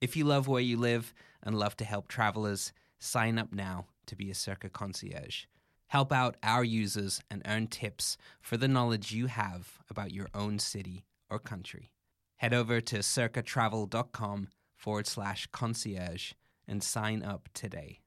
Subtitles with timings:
[0.00, 1.12] If you love where you live
[1.42, 5.44] and love to help travelers, sign up now to be a Circa concierge.
[5.88, 10.58] Help out our users and earn tips for the knowledge you have about your own
[10.58, 11.92] city or country.
[12.36, 16.32] Head over to circatravel.com forward slash concierge
[16.68, 18.00] and sign up today.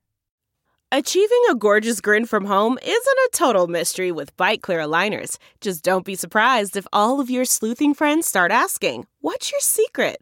[0.93, 5.37] Achieving a gorgeous grin from home isn't a total mystery with Byte Clear aligners.
[5.59, 10.21] Just don't be surprised if all of your sleuthing friends start asking, What's your secret?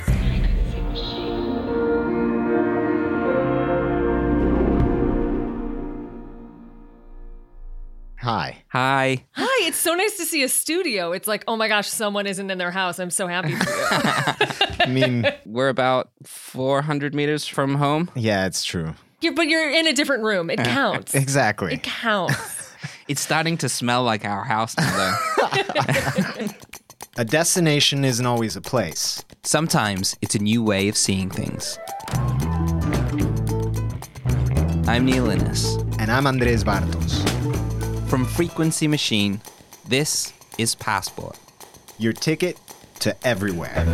[8.21, 8.63] Hi.
[8.69, 9.25] Hi.
[9.31, 11.11] Hi, it's so nice to see a studio.
[11.11, 12.99] It's like, oh my gosh, someone isn't in their house.
[12.99, 13.85] I'm so happy for you.
[14.79, 18.11] I mean, We're about 400 meters from home.
[18.15, 18.93] yeah, it's true.
[19.21, 20.49] You're, but you're in a different room.
[20.51, 21.15] It counts.
[21.15, 21.73] Exactly.
[21.75, 22.57] It counts.
[23.07, 26.47] It's starting to smell like our house now, though.
[27.17, 29.21] A destination isn't always a place.
[29.43, 31.77] Sometimes it's a new way of seeing things.
[34.87, 35.75] I'm Neil Innes.
[35.99, 37.27] And I'm Andres Bartos,
[38.11, 39.39] From Frequency Machine,
[39.87, 41.37] this is Passport.
[41.97, 42.57] your ticket
[42.99, 43.85] to everywhere.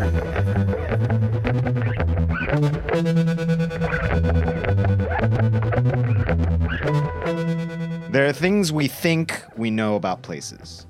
[8.09, 10.87] There are things we think we know about places.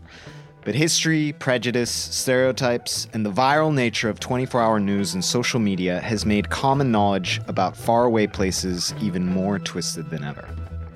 [0.63, 5.99] But history, prejudice, stereotypes, and the viral nature of 24 hour news and social media
[5.99, 10.47] has made common knowledge about faraway places even more twisted than ever.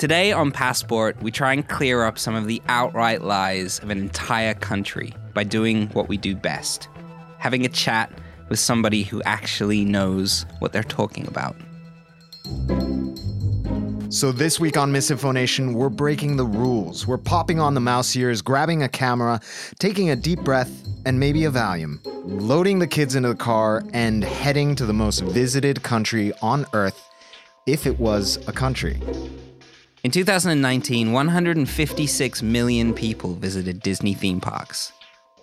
[0.01, 3.99] Today on Passport, we try and clear up some of the outright lies of an
[3.99, 6.89] entire country by doing what we do best
[7.37, 8.11] having a chat
[8.49, 11.55] with somebody who actually knows what they're talking about.
[14.09, 17.05] So this week on MisInfoNation, we're breaking the rules.
[17.05, 19.39] We're popping on the mouse ears, grabbing a camera,
[19.77, 20.71] taking a deep breath,
[21.05, 25.19] and maybe a Valium, loading the kids into the car, and heading to the most
[25.25, 27.07] visited country on Earth,
[27.67, 28.99] if it was a country.
[30.03, 34.91] In 2019, 156 million people visited Disney theme parks.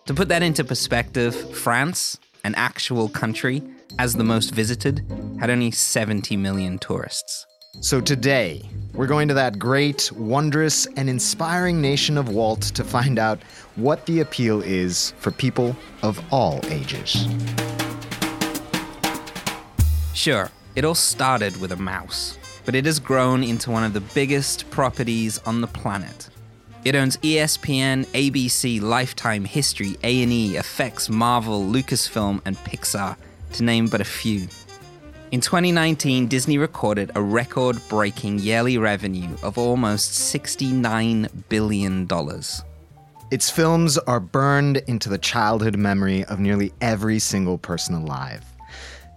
[0.07, 3.63] To put that into perspective, France, an actual country,
[4.01, 5.05] as the most visited,
[5.39, 7.47] had only 70 million tourists.
[7.83, 13.21] So today, we're going to that great, wondrous, and inspiring nation of Walt to find
[13.21, 13.41] out
[13.77, 17.29] what the appeal is for people of all ages.
[20.15, 22.37] Sure, it all started with a mouse,
[22.69, 26.29] but it has grown into one of the biggest properties on the planet.
[26.85, 33.17] It owns ESPN, ABC, Lifetime, History, A&E, FX, Marvel, Lucasfilm, and Pixar,
[33.55, 34.49] to name but a few.
[35.31, 42.07] In 2019, Disney recorded a record-breaking yearly revenue of almost $69 billion.
[43.31, 48.45] Its films are burned into the childhood memory of nearly every single person alive.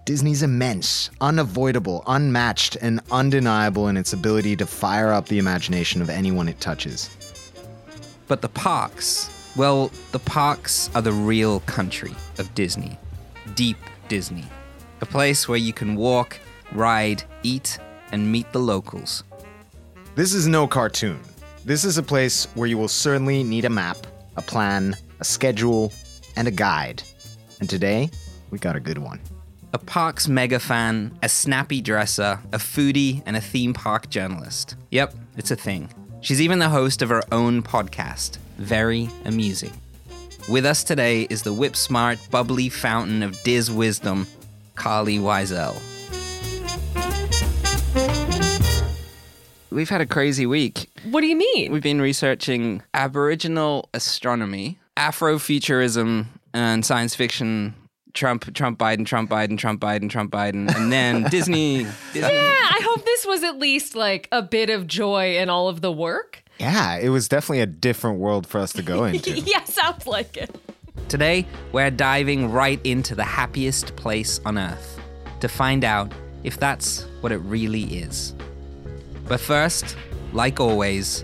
[0.04, 6.10] Disney's immense, unavoidable, unmatched, and undeniable in its ability to fire up the imagination of
[6.10, 7.10] anyone it touches.
[8.28, 12.98] But the parks, well, the parks are the real country of Disney.
[13.54, 13.78] Deep
[14.08, 14.46] Disney.
[15.02, 16.40] A place where you can walk,
[16.72, 17.78] ride, eat,
[18.12, 19.24] and meet the locals.
[20.16, 21.20] This is no cartoon.
[21.64, 23.98] This is a place where you will certainly need a map,
[24.36, 25.94] a plan, a schedule,
[26.36, 27.04] and a guide.
[27.60, 28.10] And today,
[28.50, 29.20] we got a good one.
[29.74, 34.76] A parks mega fan, a snappy dresser, a foodie, and a theme park journalist.
[34.92, 35.90] Yep, It's a thing.
[36.20, 39.72] She's even the host of her own podcast, Very Amusing.
[40.50, 44.28] With us today is the whip smart, bubbly fountain of Diz wisdom,
[44.76, 45.80] Carlye Wisel.
[49.72, 50.90] We've had a crazy week.
[51.10, 51.72] What do you mean?
[51.72, 57.74] We've been researching Aboriginal astronomy, Afrofuturism, and science fiction.
[58.14, 61.84] Trump, Trump, Biden, Trump, Biden, Trump, Biden, Trump, Biden, and then Disney.
[62.14, 62.22] Disney.
[62.22, 65.82] yeah, I hope this was at least like a bit of joy in all of
[65.82, 66.44] the work.
[66.60, 69.32] Yeah, it was definitely a different world for us to go into.
[69.40, 70.56] yeah, sounds like it.
[71.08, 75.00] Today, we're diving right into the happiest place on earth
[75.40, 76.12] to find out
[76.44, 78.34] if that's what it really is.
[79.28, 79.96] But first,
[80.34, 81.22] like always,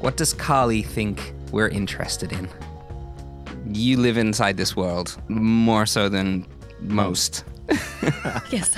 [0.00, 2.48] what does Carlye think we're interested in?
[3.72, 6.46] You live inside this world more so than
[6.80, 7.44] most.
[8.50, 8.74] Yes.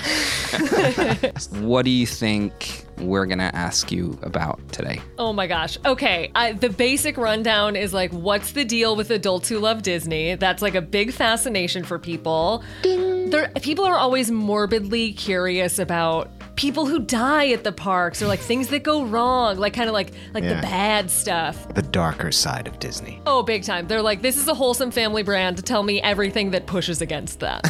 [1.61, 5.01] What do you think we're gonna ask you about today?
[5.19, 5.79] Oh my gosh.
[5.85, 6.31] Okay.
[6.35, 10.37] I, the basic rundown is like, what's the deal with adults who love Disney?
[10.37, 12.63] That's like a big fascination for people.
[12.83, 13.31] Ding.
[13.31, 18.41] There, people are always morbidly curious about people who die at the parks or like
[18.41, 20.55] things that go wrong, like kind of like like Yeah.
[20.55, 21.73] the bad stuff.
[21.75, 23.21] the darker side of Disney.
[23.27, 23.87] Oh, big time.
[23.89, 27.41] They're like, this is a wholesome family brand to tell me everything that pushes against
[27.41, 27.63] that.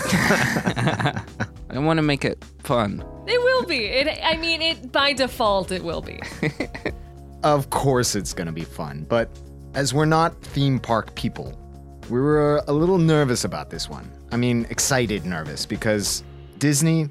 [1.70, 3.04] I want to make it fun.
[3.26, 3.86] it will be.
[3.86, 4.19] It.
[4.22, 6.20] I mean, it by default, it will be.
[7.42, 9.28] Of course, it's going to be fun, but
[9.75, 11.52] as we're not theme park people,
[12.08, 14.10] we were a little nervous about this one.
[14.32, 16.25] I mean, excited nervous because
[16.56, 17.10] Disney,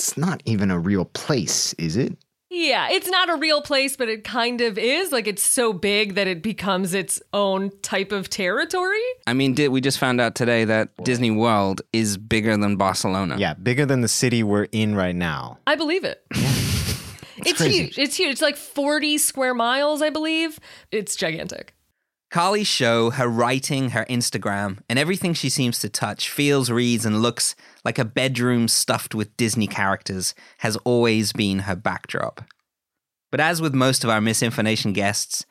[0.00, 2.16] it's not even a real place, is it?
[2.48, 5.12] Yeah, it's not a real place, but it kind of is.
[5.12, 8.98] Like it's so big that it becomes its own type of territory.
[9.26, 13.36] I mean, did we just found out today that Disney World is bigger than Barcelona?
[13.38, 15.58] Yeah, bigger than the city we're in right now.
[15.66, 16.24] I believe it.
[16.32, 17.82] it's crazy.
[17.82, 17.98] huge.
[17.98, 18.32] It's huge.
[18.32, 20.58] It's like 40 square miles, I believe.
[20.90, 21.74] It's gigantic.
[22.30, 27.22] Carlye's show, her writing, her Instagram, and everything she seems to touch, feels, reads, and
[27.22, 32.44] looks like a bedroom stuffed with Disney characters has always been her backdrop.
[33.32, 35.44] But as with most of our MisInfoNation guests,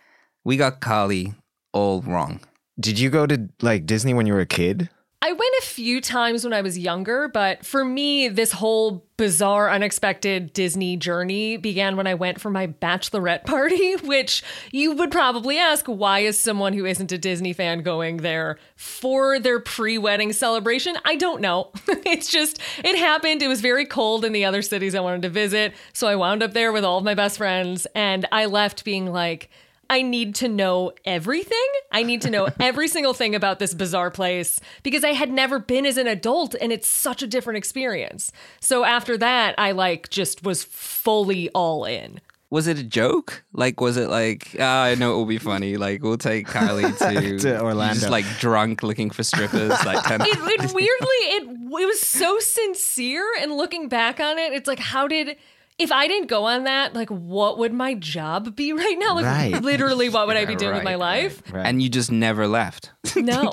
[0.45, 1.35] we got Carlye
[1.73, 2.39] all wrong.
[2.79, 4.89] Did you go to like Disney when you were a kid?
[5.21, 9.69] I went a few times when I was younger, but for me, this whole bizarre,
[9.69, 15.57] unexpected Disney journey began when I went for my bachelorette party, which you would probably
[15.57, 20.31] ask why is someone who isn't a Disney fan going there for their pre wedding
[20.31, 20.95] celebration?
[21.03, 21.71] I don't know.
[21.87, 23.41] it's just, it happened.
[23.41, 25.73] It was very cold in the other cities I wanted to visit.
[25.91, 29.11] So I wound up there with all of my best friends, and I left being
[29.11, 29.49] like,
[29.89, 31.57] I need to know everything.
[31.91, 35.59] I need to know every single thing about this bizarre place because I had never
[35.59, 38.31] been as an adult and it's such a different experience.
[38.59, 42.21] So after that, I like just was fully all in.
[42.51, 43.43] Was it a joke?
[43.53, 45.77] Like, was it like, ah, I know it will be funny.
[45.77, 47.93] Like, we'll take Carlye to, To Orlando.
[47.99, 49.69] Just like drunk looking for strippers.
[49.85, 54.53] Like, 10 It, it weirdly it it was so sincere and looking back on it,
[54.53, 55.37] it's like how did
[55.79, 59.15] if I didn't go on that, like what would my job be right now?
[59.15, 59.61] Like Right.
[59.63, 61.41] literally what would I be Yeah, doing with my right, life?
[61.51, 61.65] Right.
[61.65, 62.91] and you just never left.
[63.15, 63.51] No.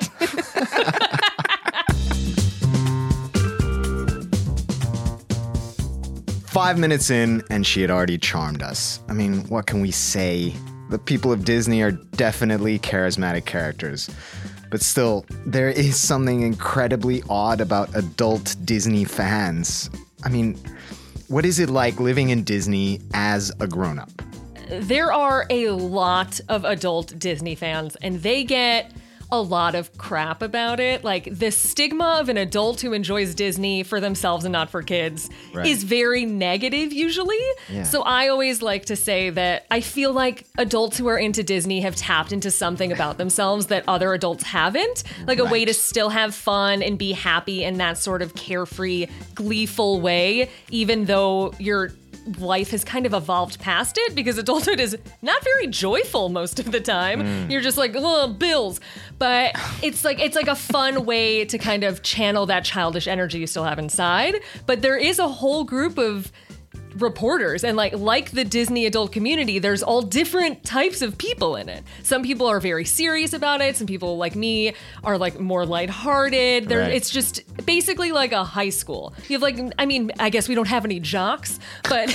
[6.47, 8.99] Five minutes in, and she had already charmed us.
[9.07, 10.55] I mean, what can we say?
[10.89, 14.09] The people of Disney are definitely charismatic characters.
[14.71, 19.89] But still, there is something incredibly odd about adult Disney fans.
[20.23, 20.57] I mean,
[21.27, 24.09] what is it like living in Disney as a grown up?
[24.69, 28.91] there are a lot of adult Disney fans, and they get
[29.31, 31.03] a lot of crap about it.
[31.03, 35.29] Like the stigma of an adult who enjoys Disney for themselves and not for kids
[35.53, 35.65] Right.
[35.67, 37.35] is very negative usually.
[37.69, 37.83] Yeah.
[37.83, 41.81] So I always like to say that I feel like adults who are into Disney
[41.81, 45.03] have tapped into something about themselves that other adults haven't.
[45.25, 49.07] Like a way to still have fun and be happy in that sort of carefree,
[49.35, 51.91] gleeful way, even though you're
[52.37, 56.71] life has kind of evolved past it because adulthood is not very joyful most of
[56.71, 57.21] the time.
[57.21, 57.51] Hmm.
[57.51, 58.79] You're just like, oh, bills.
[59.19, 63.39] But it's like it's like a fun way to kind of channel that childish energy
[63.39, 64.35] you still have inside.
[64.65, 66.31] But there is a whole group of
[67.01, 71.69] reporters and like like the Disney adult community there's all different types of people in
[71.69, 71.83] it.
[72.03, 74.73] Some people are very serious about it, some people like me
[75.03, 76.69] are like more lighthearted.
[76.69, 76.93] There Right.
[76.93, 79.13] it's just basically like a high school.
[79.27, 82.07] You have like I mean, I guess we don't have any jocks, but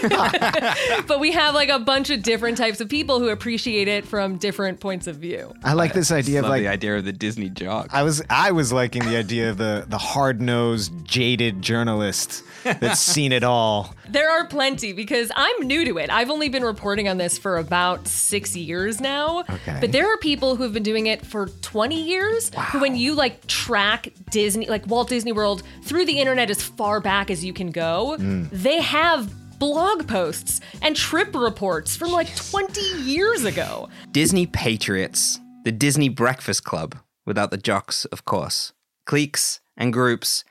[1.06, 4.36] but we have like a bunch of different types of people who appreciate it from
[4.36, 5.52] different points of view.
[5.64, 7.88] I like this idea of Love like the idea of the Disney jock.
[7.92, 13.00] I was I was liking the idea of the the hard nosed, jaded journalist that's
[13.00, 16.10] seen it all, There are plenty because I'm new to it.
[16.10, 19.40] I've only been reporting on this for about six years now.
[19.40, 19.78] Okay.
[19.80, 22.50] But there are people who have been doing it for 20 years.
[22.72, 27.00] Who, when you like track Disney, like Walt Disney World, through the internet as far
[27.00, 28.48] back as you can go, mm.
[28.50, 33.88] they have blog posts and trip reports from like 20 years ago.
[34.10, 36.96] Disney Patriots, the Disney Breakfast Club,
[37.26, 38.72] without the jocks, of course,
[39.04, 40.44] cliques and groups,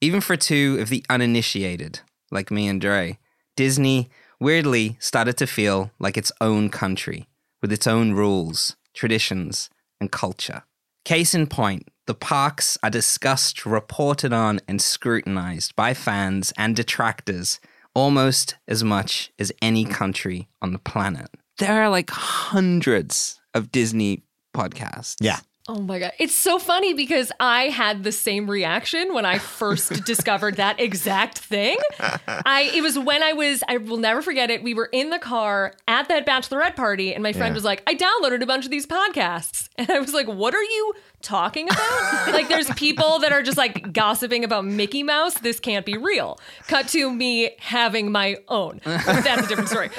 [0.00, 3.18] even for two of the uninitiated, like me and Dre.
[3.56, 7.28] Disney weirdly started to feel like its own country,
[7.62, 10.62] with its own rules, traditions, and culture.
[11.04, 17.60] Case in point, the parks are discussed, reported on, and scrutinized by fans and detractors
[17.94, 21.28] almost as much as any country on the planet.
[21.58, 24.22] There are like hundreds of Disney
[24.54, 25.16] podcasts.
[25.20, 25.38] Yeah.
[25.68, 26.12] Oh my god.
[26.20, 31.38] It's so funny because I had the same reaction when I first discovered that exact
[31.38, 31.76] thing.
[31.98, 34.62] I it was when I was I will never forget it.
[34.62, 37.54] We were in the car at that bachelorette party and my friend Yeah.
[37.54, 40.62] was like, "I downloaded a bunch of these podcasts." And I was like, "What are
[40.62, 45.34] you talking about?" like there's people that are just like gossiping about Mickey Mouse.
[45.34, 46.38] This can't be real.
[46.68, 48.80] Cut to me having my own.
[48.84, 49.90] That's a different story.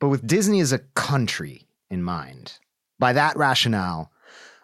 [0.00, 2.58] But with Disney as a country in mind,
[2.98, 4.10] by that rationale,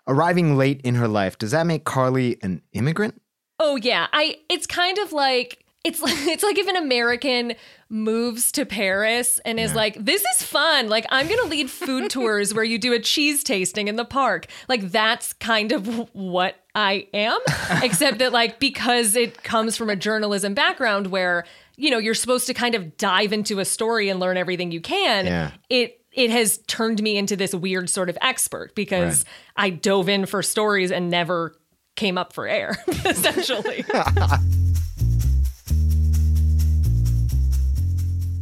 [0.06, 3.20] arriving late in her life, does that make Carlye an immigrant?
[3.60, 7.54] Oh yeah, I it's kind of like it's like it's like if an American
[7.90, 10.88] moves to Paris and is like, "This is fun.
[10.88, 14.04] Like I'm going to lead food tours where you do a cheese tasting in the
[14.04, 17.38] park." Like that's kind of what I am,
[17.82, 21.44] except that like because it comes from a journalism background where,
[21.76, 24.80] you know, you're supposed to kind of dive into a story and learn everything you
[24.80, 25.26] can.
[25.26, 25.50] Yeah.
[25.68, 29.24] It it has turned me into this weird sort of expert because
[29.56, 31.56] I dove in for stories and never
[31.96, 33.84] came up for air, essentially.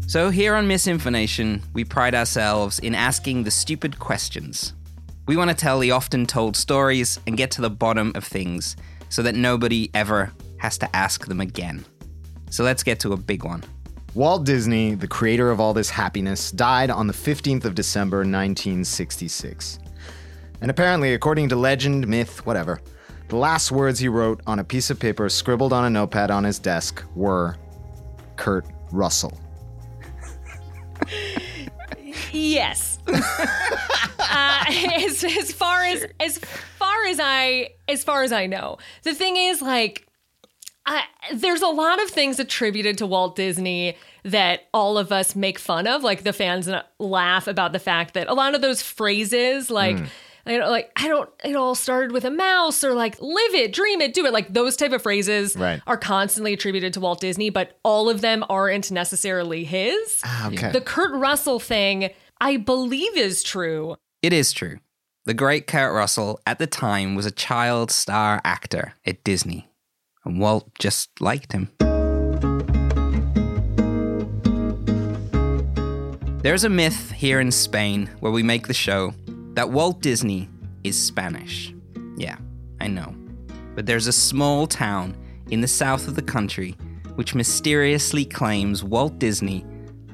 [0.08, 4.74] So, here on MisInfoNation, we pride ourselves in asking the stupid questions.
[5.24, 8.76] We want to tell the often told stories and get to the bottom of things
[9.08, 11.86] so that nobody ever has to ask them again.
[12.50, 13.64] So, let's get to a big one.
[14.14, 19.78] Walt Disney, the creator of all this happiness, died on the 15th of December 1966.
[20.60, 22.80] And apparently, according to legend, myth, whatever,
[23.28, 26.44] the last words he wrote on a piece of paper scribbled on a notepad on
[26.44, 27.56] his desk were
[28.36, 29.40] Kurt Russell.
[32.32, 32.98] yes.
[33.08, 39.14] uh, as, as far as as far as I as far as I know, the
[39.14, 40.06] thing is like.
[40.84, 45.58] I, there's a lot of things attributed to Walt Disney that all of us make
[45.58, 46.02] fun of.
[46.02, 49.96] Like the fans laugh about the fact that a lot of those phrases, like,
[50.44, 53.72] you know, like I don't, it all started with a mouse, or like live it,
[53.72, 54.32] dream it, do it.
[54.32, 55.80] Like those type of phrases Right.
[55.86, 60.20] are constantly attributed to Walt Disney, but all of them aren't necessarily his.
[60.24, 60.72] Ah, okay.
[60.72, 62.10] The Kurt Russell thing,
[62.40, 63.94] I believe, is true.
[64.20, 64.78] It is true.
[65.26, 69.68] The great Kurt Russell at the time was a child star actor at Disney,
[70.24, 71.70] and Walt just liked him.
[76.42, 79.14] There's a myth here in Spain where we make the show
[79.54, 80.48] that Walt Disney
[80.82, 81.72] is Spanish.
[82.16, 82.36] Yeah,
[82.80, 83.14] I know.
[83.74, 85.16] But there's a small town
[85.50, 86.76] in the south of the country
[87.14, 89.64] which mysteriously claims Walt Disney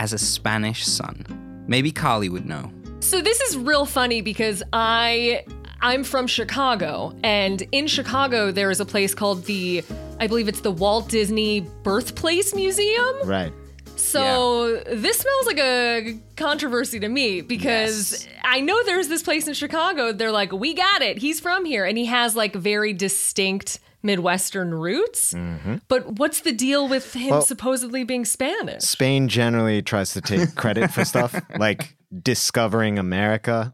[0.00, 1.64] as a Spanish son.
[1.66, 2.70] Maybe Carlye would know.
[3.00, 5.44] So this is real funny because I
[5.80, 9.84] I'm from Chicago and in Chicago there is a place called the
[10.20, 13.16] I believe it's the Walt Disney Birthplace Museum.
[13.24, 13.52] Right.
[13.96, 19.54] So this smells like a controversy to me because I know there's this place in
[19.54, 20.12] Chicago.
[20.12, 21.18] They're like, we got it.
[21.18, 21.84] He's from here.
[21.84, 25.34] And he has like very distinct Midwestern roots.
[25.34, 25.76] Mm-hmm.
[25.88, 28.82] But what's the deal with him Well- supposedly being Spanish?
[28.84, 33.72] Spain generally tries to take credit for stuff like discovering America.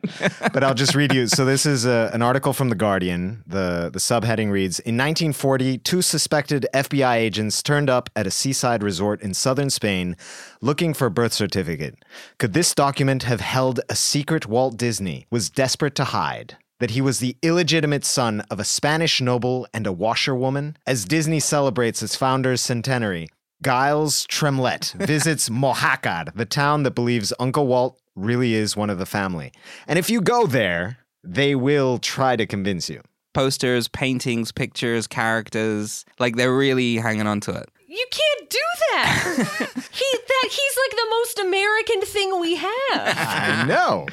[0.53, 1.27] But I'll just read you.
[1.27, 3.43] So this is a, an article from The Guardian.
[3.47, 8.83] The, the subheading reads In 1940, two suspected FBI agents turned up at a seaside
[8.83, 10.17] resort in southern Spain
[10.61, 11.97] looking for a birth certificate.
[12.39, 16.57] Could this document have held a secret Walt Disney was desperate to hide?
[16.81, 20.77] That he was the illegitimate son of a Spanish noble and a washerwoman?
[20.87, 23.29] As Disney celebrates its founder's centenary,
[23.63, 29.07] Giles Tremlett visits Mojácar, the town that believes Uncle Walt really is one of the
[29.07, 29.53] family.
[29.87, 33.01] And if you go there, they will try to convince you.
[33.33, 36.05] posters, paintings, pictures, characters.
[36.21, 37.69] Like they're really hanging on to it.
[37.89, 38.59] You can't do
[38.93, 39.25] that.
[39.93, 42.69] he that he's like the most American thing we have.
[42.95, 44.07] I know.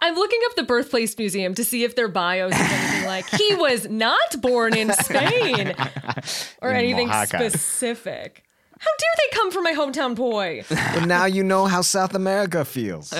[0.00, 3.54] I'm looking up the birthplace museum to see if their bios is anything like he
[3.56, 5.74] was not born in Spain
[6.62, 7.50] or In anything Mojácar.
[7.50, 8.44] specific.
[8.78, 10.64] How dare they come for my hometown boy?
[10.94, 13.12] But now you know how South America feels.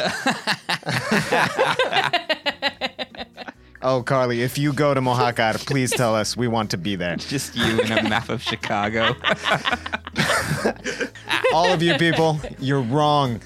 [3.83, 6.37] oh, Carlye, if you go to Mojacar, please tell us.
[6.37, 7.17] We want to be there.
[7.17, 9.15] Just you and a map of Chicago.
[11.53, 13.41] All of you people, you're wrong.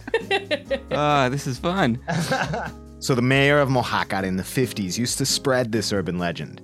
[0.91, 1.99] Oh, this is fun.
[3.03, 6.61] So the mayor of Mojacar in the 50s used to spread this urban legend.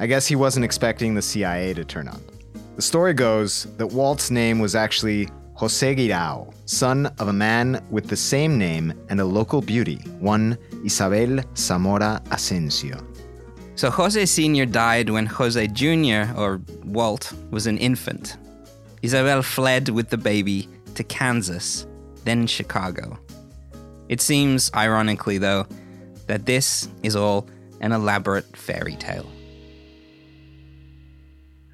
[0.00, 2.20] I guess he wasn't expecting the CIA to turn up.
[2.76, 8.06] The story goes that Walt's name was actually Jose Guirao, son of a man with
[8.08, 13.02] the same name and a local beauty, one Isabel Zamora Asensio.
[13.76, 14.66] So Jose Sr.
[14.66, 18.36] died when Jose Jr., or Walt, was an infant.
[19.00, 21.86] Isabel fled with the baby to Kansas,
[22.24, 23.18] then Chicago.
[24.10, 25.66] It seems, ironically though,
[26.26, 27.48] that this is all
[27.80, 29.32] an elaborate fairy tale.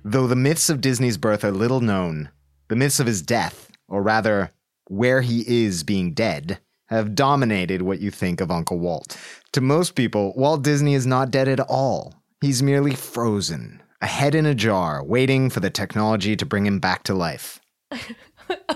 [0.05, 2.31] Though the myths of Disney's birth are little known,
[2.69, 4.53] the myths of his death, or rather,
[4.89, 9.17] where he is being dead, have dominated what you think of Uncle Walt.
[9.53, 12.15] To most people, Walt Disney is not dead at all.
[12.41, 16.81] He's merely frozen, a head in a jar, waiting for the technology to bring him
[16.81, 17.61] back to life.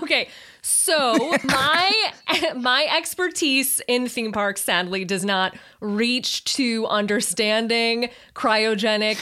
[0.01, 0.29] Okay,
[0.67, 2.11] so my
[2.55, 9.15] my expertise in theme parks sadly does not reach to understanding cryogenic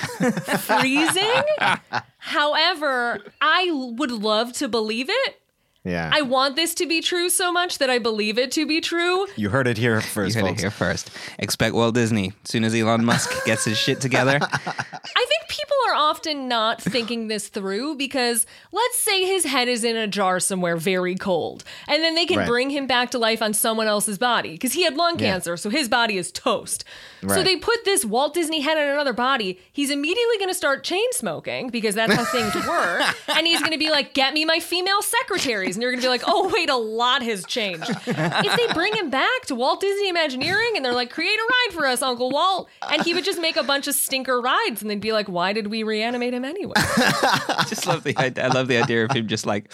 [0.60, 2.02] freezing.
[2.18, 5.42] However, I would love to believe it.
[5.86, 6.10] Yeah.
[6.12, 9.28] I want this to be true so much that I believe it to be true.
[9.36, 10.36] you heard it here first.
[10.36, 11.12] You first, heard it here first.
[11.40, 12.34] Expect Walt Disney.
[12.44, 16.82] As soon as Elon Musk gets his shit together, I think people are often not
[16.82, 21.64] thinking this through because let's say his head is in a jar somewhere very cold,
[21.88, 22.48] and then they can Right.
[22.48, 25.32] bring him back to life on someone else's body because he had lung Yeah.
[25.34, 26.84] cancer, so his body is toast.
[27.28, 29.60] So they put this Walt Disney head in another body.
[29.74, 33.02] He's immediately going to start chain smoking because that's how things work,
[33.36, 36.06] and he's going to be like, "Get me my female secretaries," and you're going to
[36.06, 39.82] be like, "Oh wait, a lot has changed." if they bring him back to Walt
[39.82, 43.24] Disney Imagineering and they're like, "Create a ride for us, Uncle Walt," and he would
[43.26, 46.34] just make a bunch of stinker rides, and they'd be like, "Why did we reanimate
[46.34, 48.46] him anyway?" I just love the idea.
[48.46, 49.72] I love the idea of him just like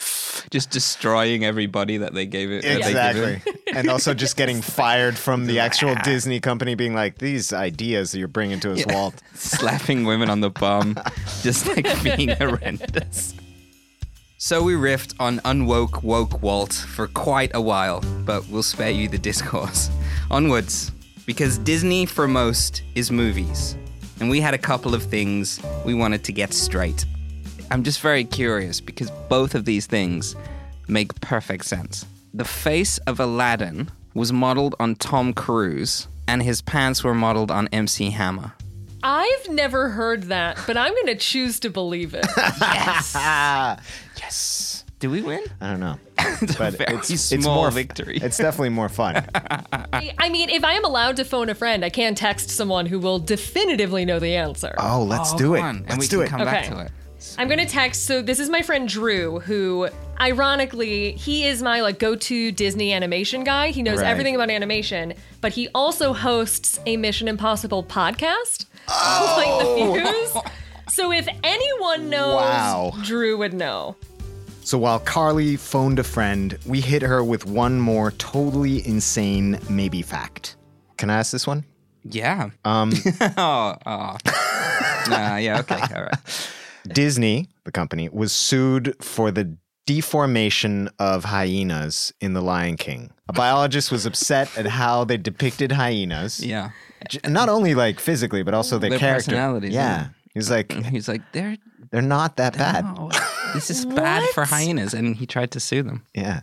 [0.52, 2.64] just destroying everybody that they gave it.
[2.64, 3.34] that they give him.
[3.36, 3.54] Exactly.
[3.74, 8.20] and also just getting fired from the actual Disney company being like, these ideas that
[8.20, 9.22] you're bringing to us, Walt.
[9.34, 10.98] slapping women on the bum,
[11.42, 13.34] just like being horrendous.
[14.44, 19.08] So we riffed on unwoke woke Walt for quite a while, but we'll spare you
[19.08, 19.92] the discourse.
[20.32, 20.92] Onwards,
[21.28, 23.76] because Disney for most is movies,
[24.20, 27.06] and we had a couple of things we wanted to get straight.
[27.70, 30.36] I'm just very curious because both of these things
[30.88, 32.08] make perfect sense.
[32.34, 37.68] The face of Aladdin was modeled on Tom Cruise, and his pants were modeled on
[37.68, 38.54] MC Hammer.
[39.04, 42.26] I've never heard that, but I'm going to choose to believe it.
[42.38, 43.80] Ah,
[44.18, 44.84] yes.
[45.00, 45.44] Do we win?
[45.60, 45.98] I don't know.
[46.44, 48.18] It's a But very it's, it's more victory.
[48.22, 49.26] It's definitely more fun.
[49.74, 53.00] I mean, if I am allowed to phone a friend, I can text someone who
[53.00, 54.74] will definitively know the answer.
[54.78, 55.60] Oh, let's Oh, do it.
[55.62, 56.30] on, Let's and we do can it.
[56.30, 56.76] come back Okay.
[56.76, 56.92] to it.
[57.38, 58.06] I'm gonna text.
[58.06, 59.90] So this is my friend Drew, who,
[60.22, 63.70] ironically, he is my like go-to Disney animation guy.
[63.72, 64.08] He knows Right.
[64.08, 70.02] everything about animation, but he also hosts a Mission Impossible podcast, Light the
[70.34, 70.44] Fuse.
[70.94, 72.94] So if anyone knows, Wow.
[73.04, 73.96] Drew would know.
[74.64, 80.02] So while Carlye phoned a friend, we hit her with one more totally insane maybe
[80.04, 80.56] fact.
[80.98, 81.66] Can I ask this one?
[82.04, 82.52] Yeah.
[82.64, 82.94] Um.
[83.38, 83.76] oh.
[83.86, 84.18] oh.
[85.10, 85.38] Nah.
[85.38, 85.60] Yeah.
[85.62, 85.80] Okay.
[85.96, 86.50] All right.
[86.88, 93.12] Disney, the company, was sued for the defamation of hyenas in The Lion King.
[93.28, 96.40] A biologist was upset at how they depicted hyenas.
[96.46, 96.72] Yeah.
[97.10, 99.32] J- Not only like physically, but also their, Their character.
[99.32, 99.82] personalities, Yeah.
[100.02, 100.08] yeah.
[100.34, 101.58] He's like, mm, He's like, they're
[101.92, 102.86] they're not that bad.
[103.54, 106.06] this is bad for hyenas, and he tried to sue them.
[106.14, 106.42] Yeah.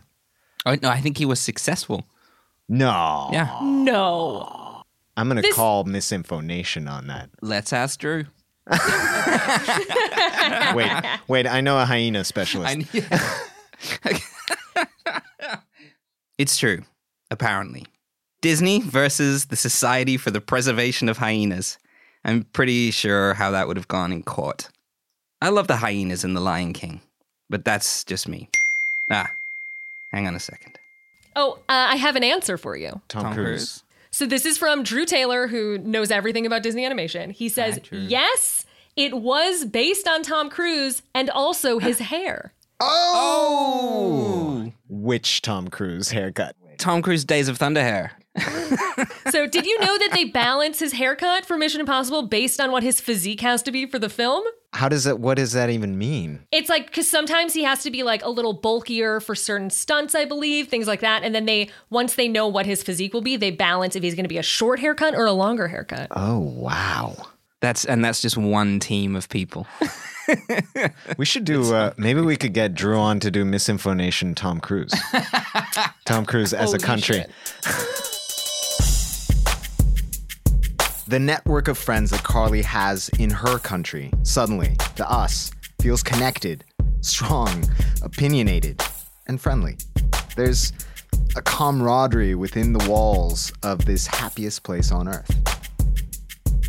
[0.65, 2.05] Oh no, I think he was successful.
[2.67, 3.29] No.
[3.31, 3.57] Yeah.
[3.61, 4.83] No.
[5.17, 7.29] I'm going to This- call misinformation on that.
[7.41, 8.25] Let's ask Drew.
[10.75, 10.91] Wait,
[11.27, 12.87] wait, I know a hyena specialist.
[14.03, 14.21] I
[16.37, 16.83] it's true,
[17.31, 17.85] apparently.
[18.41, 21.77] Disney versus the Society for the Preservation of Hyenas.
[22.23, 24.69] I'm pretty sure how that would have gone in court.
[25.41, 27.01] I love the hyenas in The Lion King,
[27.49, 28.49] but that's just me.
[29.09, 29.31] Ah,
[30.11, 30.79] hang on a second.
[31.35, 33.01] Oh, uh, I have an answer for you.
[33.07, 33.45] Tom, Tom Cruise.
[33.45, 33.83] Cruise.
[34.11, 37.29] So this is from Drew Taylor, who knows everything about Disney animation.
[37.29, 38.65] He says, Hi, yes,
[38.99, 42.53] it was based on Tom Cruise and also his hair.
[42.81, 44.65] Oh!
[44.67, 44.73] oh!
[44.89, 46.55] Which Tom Cruise haircut?
[46.77, 48.11] Tom Cruise Days of Thunder hair.
[49.31, 52.83] So did you know that they balance his haircut for Mission Impossible based on what
[52.83, 54.43] his physique has to be for the film?
[54.73, 55.19] How does that?
[55.19, 56.45] What does that even mean?
[56.51, 60.15] It's like because sometimes he has to be like a little bulkier for certain stunts,
[60.15, 61.23] I believe, things like that.
[61.23, 64.15] And then they once they know what his physique will be, they balance if he's
[64.15, 66.07] going to be a short haircut or a longer haircut.
[66.11, 67.15] Oh wow.
[67.61, 69.67] That's and that's just one team of people.
[71.17, 71.73] We should do.
[71.73, 74.35] Uh, maybe we could get Drew on to do MisInfoNation.
[74.35, 74.93] Tom Cruise.
[76.05, 77.25] Tom Cruise as a country.
[81.07, 86.63] The network of friends that Carlye has in her country suddenly, to us, feels connected,
[87.01, 87.67] strong,
[88.03, 88.81] opinionated,
[89.27, 89.77] and friendly.
[90.35, 90.71] There's
[91.35, 95.58] a camaraderie within the walls of this happiest place on earth.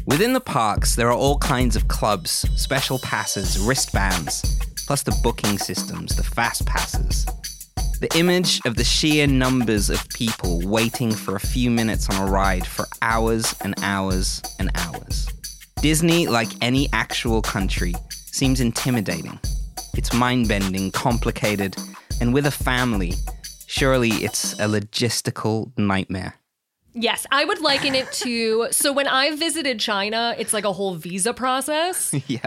[0.06, 5.58] Within the parks, there are all kinds of clubs, special passes, wristbands, plus the booking
[5.58, 7.26] systems, the fast passes.
[8.00, 12.30] The image of the sheer numbers of people waiting for a few minutes on a
[12.30, 15.28] ride for hours and hours and hours.
[15.82, 19.38] Disney, like any actual country, seems intimidating.
[19.94, 21.76] It's mind bending, complicated,
[22.22, 23.12] and with a family,
[23.66, 26.39] surely it's a logistical nightmare.
[26.94, 30.94] Yes, I would liken it to so when I visited China, it's like a whole
[30.94, 32.14] visa process.
[32.26, 32.40] yeah.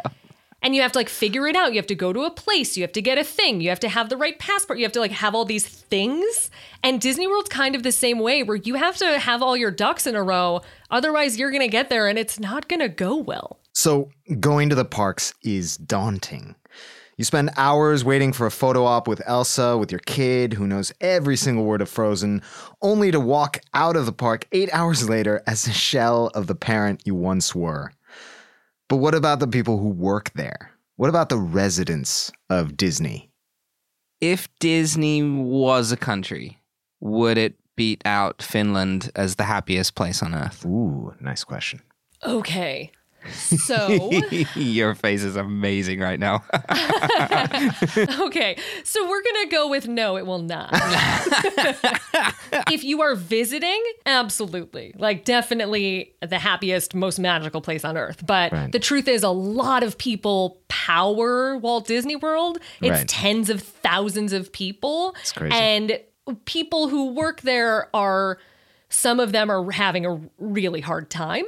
[0.61, 1.73] and you have to like figure it out.
[1.73, 3.79] You have to go to a place, you have to get a thing, you have
[3.81, 6.49] to have the right passport, you have to like have all these things.
[6.81, 9.71] And Disney World's kind of the same way where you have to have all your
[9.71, 12.89] ducks in a row, otherwise you're going to get there and it's not going to
[12.89, 13.59] go well.
[13.75, 16.55] So, going to the parks is daunting.
[17.17, 20.91] You spend hours waiting for a photo op with Elsa, with your kid who knows
[20.99, 22.41] every single word of Frozen,
[22.81, 26.55] only to walk out of the park eight hours later as a shell of the
[26.55, 27.91] parent you once were.
[28.89, 30.71] But what about the people who work there?
[30.95, 33.29] What about the residents of Disney?
[34.19, 36.59] If Disney was a country,
[36.99, 40.65] would it beat out Finland as the happiest place on earth?
[40.65, 41.81] Ooh, nice question.
[42.23, 42.91] Okay.
[43.31, 44.11] So,
[44.55, 46.43] Your face is amazing right now.
[48.19, 48.57] okay.
[48.83, 50.69] So we're going to go with no, it will not.
[52.71, 54.93] if you are visiting, absolutely.
[54.97, 58.25] Like, definitely the happiest, most magical place on earth.
[58.25, 58.71] But Right.
[58.71, 62.59] the truth is, a lot of people power Walt Disney World.
[62.81, 63.07] It's Right.
[63.07, 65.15] tens of thousands of people.
[65.53, 65.99] And
[66.45, 68.37] people who work there are,
[68.89, 71.45] some of them are having a really hard time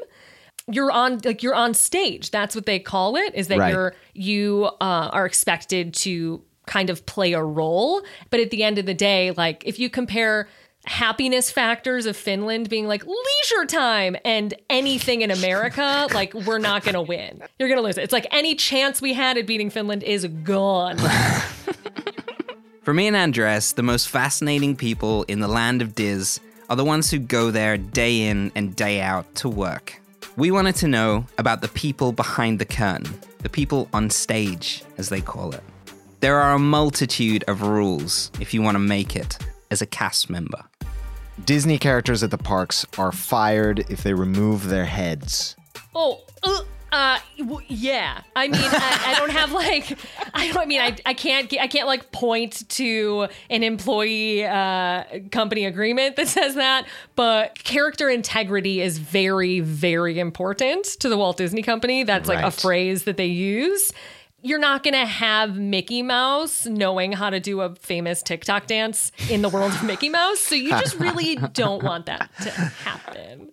[0.71, 2.31] you're on like you're on stage.
[2.31, 3.73] That's what they call it is that Right.
[3.73, 8.01] you're you uh, are expected to kind of play a role.
[8.31, 10.47] But at the end of the day like if you compare
[10.87, 16.83] happiness factors of finland being like leisure time and anything in america like we're not
[16.83, 17.41] gonna win.
[17.57, 18.03] You're gonna lose it.
[18.03, 20.97] It's like any chance we had at beating finland is gone.
[22.83, 26.85] For me and Andres, the most fascinating people in the land of Diz are the
[26.85, 29.99] ones who go there day in and day out to work.
[30.37, 33.05] We wanted to know about the people behind the curtain,
[33.39, 35.63] the people on stage, as they call it.
[36.19, 39.37] There are a multitude of rules if you want to make it
[39.71, 40.65] as a cast member.
[41.45, 45.55] Disney characters at the parks are fired if they remove their heads.
[45.95, 46.63] Oh, uh,
[46.95, 48.21] uh, w- yeah.
[48.35, 49.97] I mean, I, I don't have like,
[50.33, 50.57] I don't.
[50.57, 56.15] I mean, I, I can't, I can't like point to an employee uh, company agreement
[56.15, 56.85] that says that.
[57.15, 62.03] But character integrity is very, very important to the Walt Disney Company.
[62.03, 63.91] That's like a phrase that they use.
[64.41, 69.41] You're not gonna have Mickey Mouse knowing how to do a famous TikTok dance in
[69.41, 70.39] the world of Mickey Mouse.
[70.39, 73.51] So you just really don't want that to happen.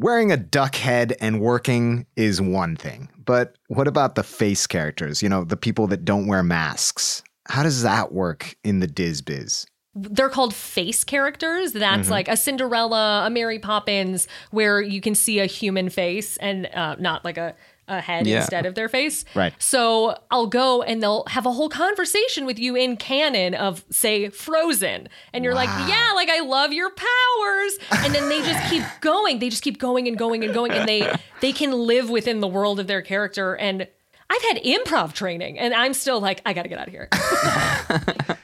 [0.00, 5.22] Wearing a duck head and working is one thing, but what about the face characters?
[5.22, 7.22] You know, the people that don't wear masks.
[7.48, 9.66] How does that work in the Diz Biz?
[9.96, 11.72] they're called face characters.
[11.72, 12.10] That's Mm-hmm.
[12.12, 16.94] like a Cinderella, a Mary Poppins, where you can see a human face and uh,
[17.00, 17.54] not like a,
[17.90, 18.38] a head Yeah.
[18.38, 19.24] instead of their face.
[19.34, 19.52] Right.
[19.58, 24.28] So I'll go and they'll have a whole conversation with you in canon of, say,
[24.30, 25.08] Frozen.
[25.32, 27.78] And you're like, yeah, like I love your powers.
[28.04, 29.38] And then they just keep going.
[29.40, 30.72] They just keep going and going and going.
[30.72, 33.56] And they they can live within the world of their character.
[33.56, 33.86] And
[34.30, 37.08] I've had improv training and I'm still like, I gotta get out of here.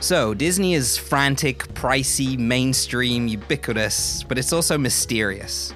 [0.00, 5.72] So, Disney is frantic, pricey, mainstream, ubiquitous, but it's also mysterious.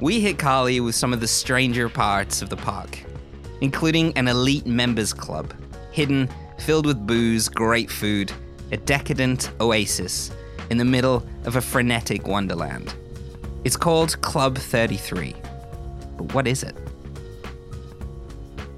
[0.00, 3.00] We hit Carlye with some of the stranger parts of the park,
[3.60, 5.52] including an elite members club,
[5.90, 6.30] hidden,
[6.60, 8.30] filled with booze, great food,
[8.70, 10.30] a decadent oasis
[10.70, 12.94] in the middle of a frenetic wonderland.
[13.64, 15.34] It's called Club 33.
[16.16, 16.76] But what is it?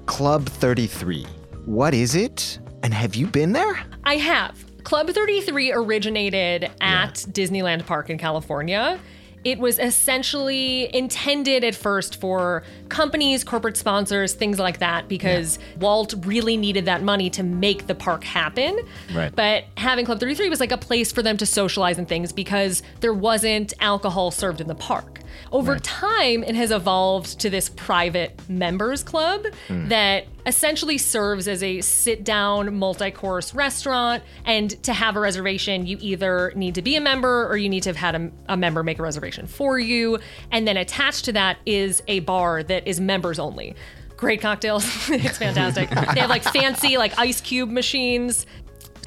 [0.07, 1.27] Club 33.
[1.65, 2.57] What is it?
[2.81, 3.79] And have you been there?
[4.05, 4.65] I have.
[4.83, 8.99] Club 33 originated at Disneyland Park in California.
[9.43, 16.13] It was essentially intended at first for companies, corporate sponsors, things like that, because Walt
[16.25, 18.79] really needed that money to make the park happen.
[19.13, 19.35] Right.
[19.35, 22.83] But having Club 33 was like a place for them to socialize and things because
[22.99, 25.20] there wasn't alcohol served in the park.
[25.51, 29.87] Over time, it has evolved to this private members club hmm.
[29.89, 34.23] that essentially serves as a sit down, multi course restaurant.
[34.45, 37.83] And to have a reservation, you either need to be a member or you need
[37.83, 40.19] to have had a, a member make a reservation for you.
[40.51, 43.75] And then attached to that is a bar that is members only.
[44.17, 44.85] Great cocktails.
[45.09, 45.89] it's fantastic.
[45.89, 48.45] they have like fancy, like ice cube machines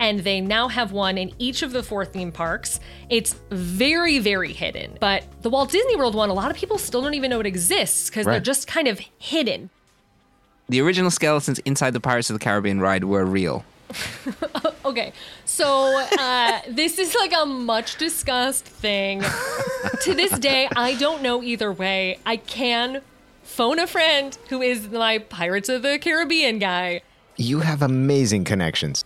[0.00, 2.80] and they now have one in each of the four theme parks.
[3.08, 4.96] It's very, very hidden.
[5.00, 7.46] But the Walt Disney World one, a lot of people still don't even know it
[7.46, 9.70] exists because they're just kind of hidden.
[10.68, 13.64] The original skeletons inside the Pirates of the Caribbean ride were real.
[14.84, 15.14] Okay,
[15.46, 19.22] so uh, this is like a much discussed thing.
[20.02, 22.18] to this day, I don't know either way.
[22.26, 23.00] I can
[23.42, 27.00] phone a friend who is my Pirates of the Caribbean guy.
[27.36, 29.04] You have amazing connections.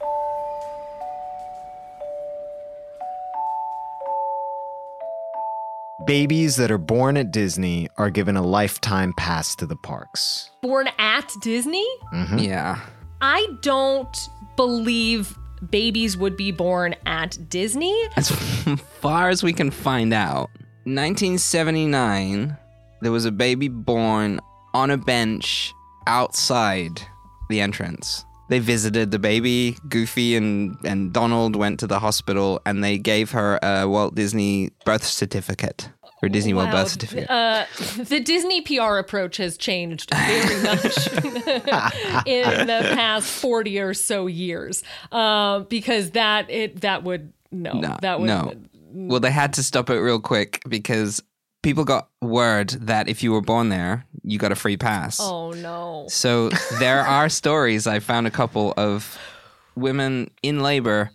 [6.08, 10.48] Babies that are born at Disney are given a lifetime pass to the parks.
[10.62, 11.86] Born at Disney?
[12.14, 12.38] Mm-hmm.
[12.38, 12.80] Yeah.
[13.20, 14.16] I don't
[14.56, 15.36] believe
[15.68, 17.94] babies would be born at Disney.
[18.16, 18.30] As
[19.00, 20.48] far as we can find out,
[20.84, 22.56] 1979,
[23.02, 24.40] there was a baby born
[24.72, 25.74] on a bench
[26.06, 27.02] outside
[27.50, 28.24] the entrance.
[28.48, 29.76] They visited the baby.
[29.90, 34.70] Goofy and, and Donald went to the hospital and they gave her a Walt Disney
[34.86, 35.90] birth certificate
[36.22, 37.30] or Disney World Wow, birth certificate.
[37.30, 37.64] Uh,
[37.96, 41.12] the Disney PR approach has changed very much
[42.26, 47.96] in the past forty or so years, uh, because that it that would no, no,
[48.02, 48.52] that would no.
[48.90, 51.22] Well, they had to stop it real quick because
[51.62, 55.18] people got word that if you were born there, you got a free pass.
[55.20, 56.06] oh no.
[56.08, 57.86] So there are stories.
[57.86, 59.18] I found a couple of
[59.76, 61.10] women in labor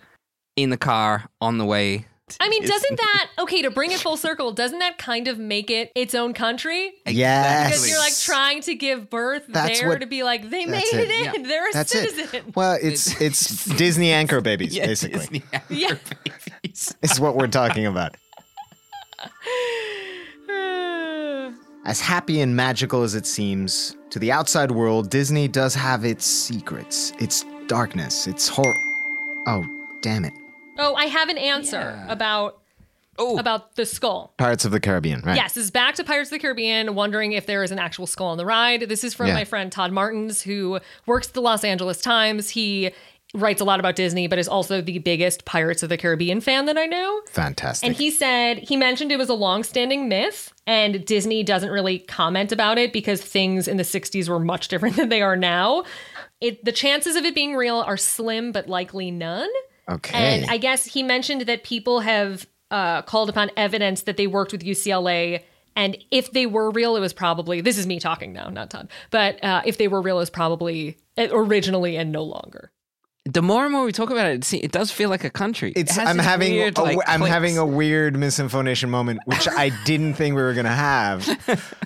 [0.55, 2.05] in the car on the way.
[2.39, 4.51] I mean, doesn't that okay to bring it full circle?
[4.53, 6.93] Doesn't that kind of make it its own country?
[7.05, 7.67] Yes.
[7.69, 10.83] Because you're like trying to give birth That's there what- to be like they made
[10.85, 11.35] it, it.
[11.35, 11.43] in.
[11.43, 12.27] They're a That's citizen.
[12.33, 12.55] it.
[12.55, 15.19] Well, it's it's Disney anchor babies, Yeah, basically.
[15.19, 15.95] Disney anchor Yeah.
[16.63, 16.95] babies.
[17.03, 18.15] It's what we're talking about.
[21.85, 26.25] As happy and magical as it seems, to the outside world, Disney does have its
[26.25, 28.73] secrets, its darkness, its horror.
[29.47, 29.65] Oh,
[30.01, 30.31] damn it.
[30.77, 32.11] Oh, I have an answer Yeah.
[32.11, 32.59] about
[33.19, 34.33] Oh, about the skull.
[34.37, 35.35] Pirates of the Caribbean, right?
[35.35, 38.07] Yes, this is back to Pirates of the Caribbean, wondering if there is an actual
[38.07, 38.81] skull on the ride.
[38.89, 39.35] This is from Yeah.
[39.35, 42.49] my friend Todd Martens, who works at the Los Angeles Times.
[42.49, 42.89] He
[43.35, 46.65] writes a lot about Disney, but is also the biggest Pirates of the Caribbean fan
[46.65, 47.21] that I know.
[47.29, 47.85] Fantastic.
[47.87, 52.51] And he said, he mentioned it was a long-standing myth, and Disney doesn't really comment
[52.51, 55.83] about it because things in the 60s were much different than they are now.
[56.41, 59.49] It, the chances of it being real are slim, but likely none.
[59.89, 60.17] Okay.
[60.41, 64.51] And I guess he mentioned that people have uh, called upon evidence that they worked
[64.51, 65.43] with UCLA.
[65.75, 68.89] And if they were real, it was probably, this is me talking now, not Todd,
[69.11, 72.71] but uh, if they were real, it was probably uh, originally and no longer.
[73.25, 75.71] the more and more we talk about it, it, it does feel like a country.
[75.75, 77.33] It's has I'm having weird, a, like, I'm clicks.
[77.33, 81.25] having a weird misinformation moment, which I didn't think we were gonna have,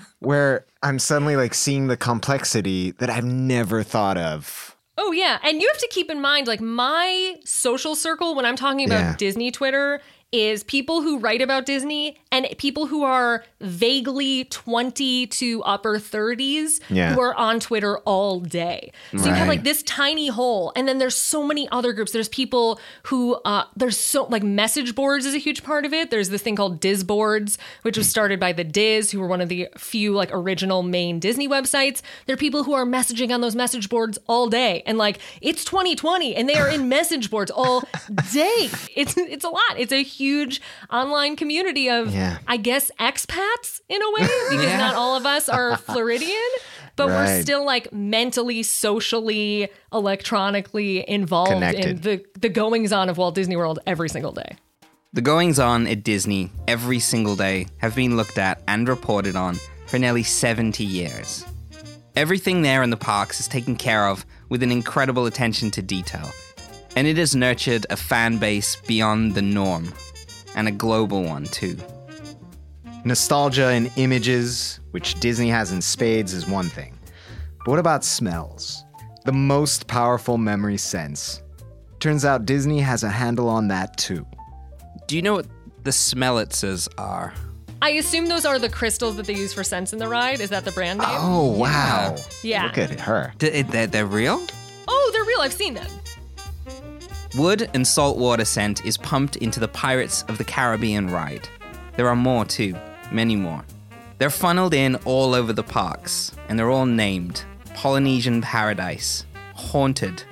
[0.18, 4.76] where I'm suddenly like seeing the complexity that I've never thought of.
[5.00, 8.56] Oh yeah, and you have to keep in mind like my social circle when I'm
[8.56, 9.16] talking about Yeah.
[9.16, 10.00] Disney Twitter
[10.30, 16.80] is people who write about Disney and people who are vaguely 20 to upper 30s
[16.90, 17.14] Yeah.
[17.14, 18.92] who are on Twitter all day.
[19.16, 22.12] So you have like this tiny hole and then there's so many other groups.
[22.12, 26.10] There's people who uh there's so like message boards is a huge part of it.
[26.10, 29.48] There's this thing called DISboards which was started by the DIS who were one of
[29.48, 32.02] the few like original main Disney websites.
[32.26, 35.64] There are people who are messaging on those message boards all day and like it's
[35.64, 37.80] 2020 and they are in message boards all
[38.32, 38.68] day.
[38.94, 39.62] It's it's a lot.
[39.78, 42.38] It's a huge online community of Yeah.
[42.46, 44.78] I guess expats in a way because Yeah.
[44.78, 46.50] not all of us are Floridian,
[46.96, 53.34] but we're still like mentally, socially, electronically involved in the the goings on of Walt
[53.34, 54.56] Disney World every single day.
[55.14, 59.54] The goings on at Disney every single day have been looked at and reported on
[59.86, 61.44] for nearly 70 years.
[62.14, 66.28] Everything there in the parks is taken care of with an incredible attention to detail,
[66.96, 69.92] and it has nurtured a fan base beyond the norm,
[70.58, 71.76] and a global one too.
[73.04, 76.98] Nostalgia and images, which Disney has in spades, is one thing.
[77.58, 78.84] But what about smells?
[79.24, 81.42] The most powerful memory sense.
[82.00, 84.26] Turns out Disney has a handle on that too.
[85.06, 85.46] Do you know what
[85.84, 87.32] the Smellitzers are?
[87.80, 90.40] I assume those are the crystals that they use for scents in the ride.
[90.40, 91.08] Is that the brand name?
[91.08, 92.16] Oh, wow.
[92.42, 92.64] Yeah.
[92.64, 93.32] Look at her.
[93.38, 94.44] D- they're, they're real?
[94.88, 95.40] Oh, they're real.
[95.40, 95.86] I've seen them.
[97.36, 101.46] Wood and saltwater scent is pumped into the Pirates of the Caribbean ride.
[101.96, 102.74] There are more too,
[103.12, 103.64] many more.
[104.16, 110.22] They're funneled in all over the parks, and they're all named Polynesian Paradise, Haunted,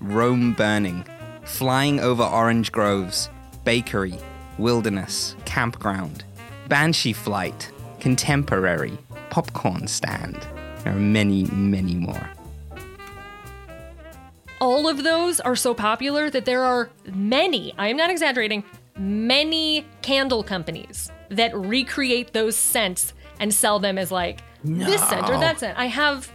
[0.00, 1.04] Rome Burning,
[1.44, 3.28] Flying Over Orange Groves,
[3.64, 4.14] Bakery,
[4.56, 6.24] Wilderness, Campground,
[6.68, 8.96] Banshee Flight, Contemporary,
[9.28, 10.46] Popcorn Stand.
[10.82, 12.30] There are many, many more.
[14.60, 18.64] All of those are so popular that there are many, I am not exaggerating,
[18.96, 25.38] many candle companies that recreate those scents and sell them as like this scent or
[25.38, 25.78] that scent.
[25.78, 26.30] I have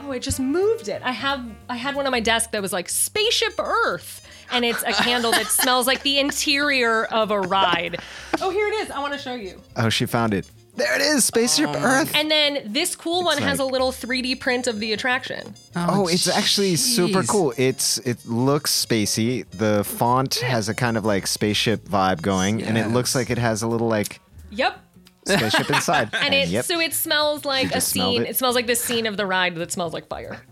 [0.00, 1.00] Oh, I just moved it.
[1.02, 4.82] I have I had one on my desk that was like Spaceship Earth and it's
[4.82, 8.00] a candle that smells like the interior of a ride.
[8.42, 8.90] Oh, here it is.
[8.90, 9.62] I want to show you.
[9.76, 10.50] Oh, she found it.
[10.76, 12.12] There it is, Spaceship Earth.
[12.16, 15.54] And then this cool one has a little 3D print of the attraction.
[15.76, 17.52] Oh, it's actually super cool.
[17.56, 19.48] It's it looks spacey.
[19.50, 23.38] The font has a kind of like spaceship vibe going, and it looks like it
[23.38, 24.78] has a little like Yep.
[25.26, 26.10] spaceship inside.
[26.14, 26.64] And it yep.
[26.64, 28.22] so it smells like a scene.
[28.22, 28.30] it.
[28.30, 28.36] It.
[28.36, 30.42] smells like the scene of the ride that smells like fire.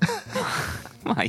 [1.05, 1.29] My.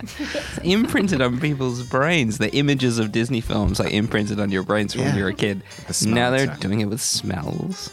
[0.00, 2.38] It's imprinted on people's brains.
[2.38, 5.34] The images of Disney films are imprinted on your brains from when you were a
[5.34, 5.62] kid.
[5.86, 6.68] The now they're exactly.
[6.68, 7.90] doing it with smells.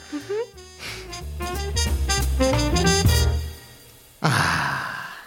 [4.22, 5.20] Ah,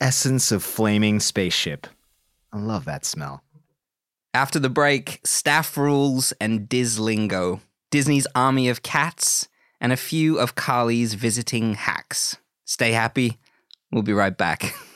[0.00, 1.86] essence of flaming spaceship.
[2.52, 3.42] I love that smell.
[4.34, 9.48] After the break, staff rules and Dislingo, Disney's army of cats,
[9.80, 12.36] and a few of Carlye's visiting hacks.
[12.64, 13.38] Stay happy.
[13.90, 14.74] We'll be right back.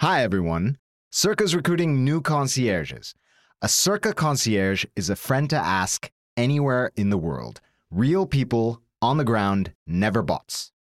[0.00, 0.78] Hi everyone.
[1.10, 3.14] Circa's recruiting new concierges.
[3.60, 7.60] A Circa concierge is a friend to ask anywhere in the world.
[7.90, 10.72] Real people on the ground, never bots.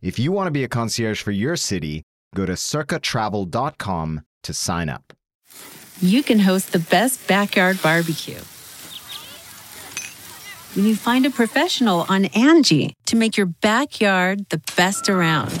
[0.00, 2.04] If you want to be a concierge for your city,
[2.36, 5.12] go to circatravel.com to sign up.
[6.00, 8.42] you can host the best backyard barbecue.
[10.76, 15.60] When you find a professional on Angie to make your backyard the best around.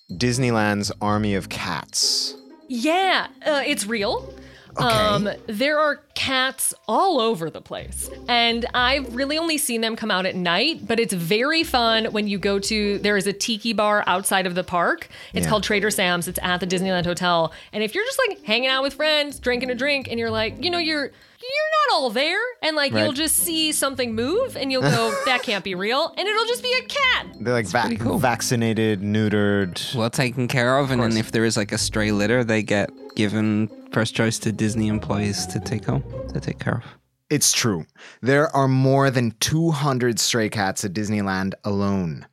[0.17, 2.35] Disneyland's Army of Cats?
[2.67, 4.33] Yeah, uh, it's real.
[4.77, 8.09] Um, there are cats all over the place.
[8.29, 12.29] And I've really only seen them come out at night, but it's very fun when
[12.29, 15.09] you go to there is a tiki bar outside of the park.
[15.33, 15.49] It's Yeah.
[15.49, 16.29] called Trader Sam's.
[16.29, 17.51] It's at the Disneyland Hotel.
[17.73, 20.63] And if you're just like hanging out with friends, drinking a drink, and you're like,
[20.63, 23.03] you know, you're you're not all there, and like Right.
[23.03, 26.63] you'll just see something move, and you'll go, that can't be real, and it'll just
[26.63, 27.27] be a cat.
[27.39, 28.17] They're like vac- pretty cool.
[28.17, 29.95] vaccinated, neutered.
[29.95, 32.89] well taken care of, and then if there is like a stray litter, they get
[33.15, 36.83] given first choice to Disney employees to take home, to take care of.
[37.29, 37.85] It's true.
[38.21, 42.27] There are more than 200 stray cats at Disneyland alone.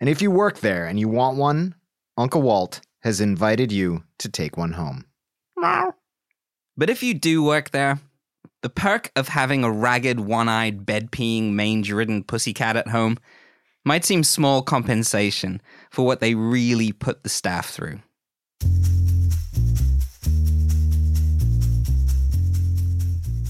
[0.00, 1.74] And if you work there and you want one,
[2.16, 5.04] Uncle Walt has invited you to take one home.
[6.76, 7.98] But if you do work there,
[8.60, 13.18] the perk of having a ragged, one eyed, bed peeing, mange ridden pussycat at home
[13.84, 18.00] might seem small compensation for what they really put the staff through.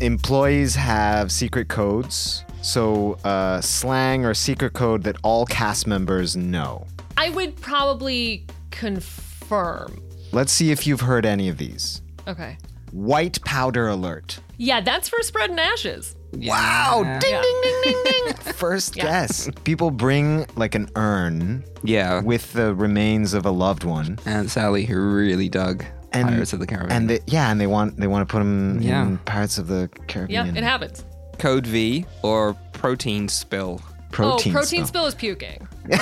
[0.01, 6.87] Employees have secret codes, so uh, slang or secret code that all cast members know.
[7.17, 10.01] I would probably confirm.
[10.31, 12.03] Let's see if you've heard any of these.
[12.29, 12.59] Okay.
[12.93, 14.41] White powder alert.
[14.57, 16.15] Yeah, that's for spreading ashes.
[16.33, 17.03] Wow!
[17.21, 17.41] Ding, Yeah.
[17.43, 18.35] ding, ding, ding, ding.
[18.55, 19.49] First guess.
[19.65, 22.21] People bring like an urn Yeah.
[22.23, 24.19] with the remains of a loved one.
[24.27, 26.93] Aunt Sally, who really dug And- Pirates of the Caribbean.
[26.93, 29.03] And they, yeah, and they want they want to put them Yeah.
[29.03, 30.47] in Pirates of the Caribbean.
[30.47, 31.05] Yeah, it happens.
[31.39, 33.81] Code V or protein spill.
[34.11, 35.05] Protein, oh, protein spill.
[35.05, 35.69] spill is puking.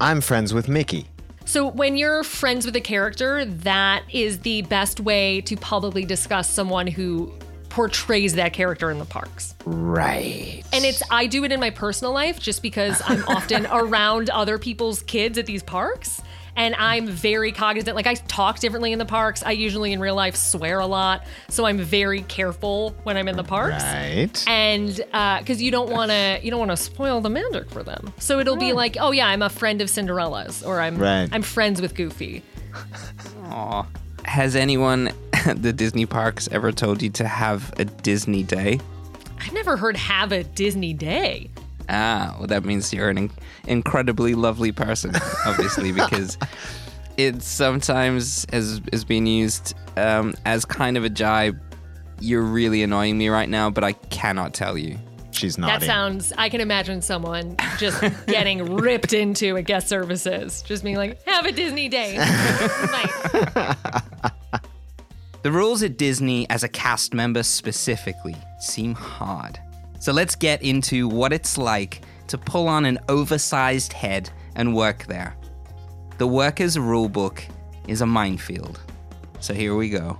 [0.00, 1.08] I'm friends with Mickey.
[1.48, 6.46] So when you're friends with a character, that is the best way to publicly discuss
[6.46, 7.32] someone who
[7.70, 9.54] portrays that character in the parks.
[9.64, 10.62] Right.
[10.74, 14.58] And it's I do it in my personal life just because I'm often around other
[14.58, 16.20] people's kids at these parks.
[16.58, 17.94] And I'm very cognizant.
[17.94, 19.44] Like I talk differently in the parks.
[19.44, 23.36] I usually in real life swear a lot, so I'm very careful when I'm in
[23.36, 23.82] the parks.
[23.84, 24.44] Right.
[24.48, 27.84] And uh, because you don't want to, you don't want to spoil the magic for
[27.84, 28.12] them.
[28.18, 31.28] So it'll be like, oh yeah, I'm a friend of Cinderella's, or I'm Right.
[31.30, 32.42] I'm friends with Goofy.
[33.44, 33.86] Aw.
[34.24, 38.80] Has anyone at the Disney parks ever told you to have a Disney day?
[39.40, 41.50] I've never heard have a Disney day.
[41.88, 43.30] Ah, well, that means you're an in-
[43.66, 45.14] incredibly lovely person,
[45.46, 46.36] obviously, because
[47.16, 51.58] it sometimes has is being used um, as kind of a jibe.
[52.20, 54.98] You're really annoying me right now, but I cannot tell you.
[55.30, 55.80] She's not.
[55.80, 56.32] That sounds.
[56.36, 61.46] I can imagine someone just getting ripped into at guest services, just being like, "Have
[61.46, 62.16] a Disney day."
[65.42, 69.58] The rules at Disney, as a cast member specifically, seem hard.
[70.00, 75.06] So let's get into what it's like to pull on an oversized head and work
[75.06, 75.36] there.
[76.18, 77.42] The workers' rulebook
[77.88, 78.80] is a minefield.
[79.40, 80.18] So here we go.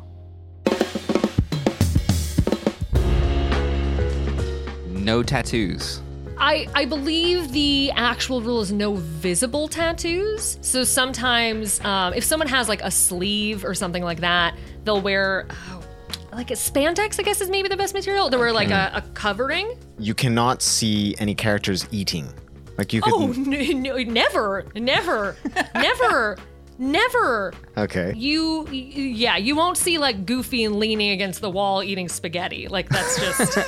[4.88, 6.02] No tattoos.
[6.40, 10.58] I, I believe the actual rule is no visible tattoos.
[10.60, 15.48] So sometimes, um, if someone has like a sleeve or something like that, they'll wear
[16.38, 17.18] like a spandex.
[17.18, 18.30] I guess is maybe the best material.
[18.30, 18.96] There were wear like a, mm.
[18.96, 19.76] a covering.
[19.98, 22.32] You cannot see any characters eating.
[22.78, 23.12] Like you could.
[23.12, 25.36] Oh n- n- never, never,
[25.74, 26.38] never,
[26.78, 27.52] never.
[27.76, 28.14] Okay.
[28.16, 32.68] You, y- yeah, you won't see like Goofy and leaning against the wall eating spaghetti.
[32.68, 33.58] Like that's just.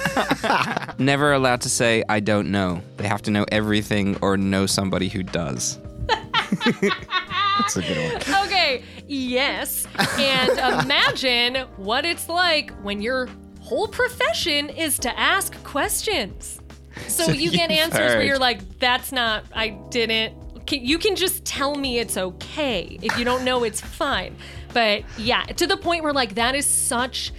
[1.00, 2.82] Never allowed to say, I don't know.
[2.98, 5.78] They have to know everything or know somebody who does.
[7.62, 8.46] That's a good one.
[8.46, 9.86] Okay, yes.
[10.18, 10.50] And
[10.84, 13.28] imagine what it's like when your
[13.61, 16.61] whole profession is to ask questions.
[17.06, 20.66] So, So you get answers where you're like, that's not, I didn't.
[20.66, 22.98] Can- You can just tell me it's okay.
[23.02, 24.36] If you don't know, it's fine.
[24.72, 27.32] But yeah, to the point where like that is such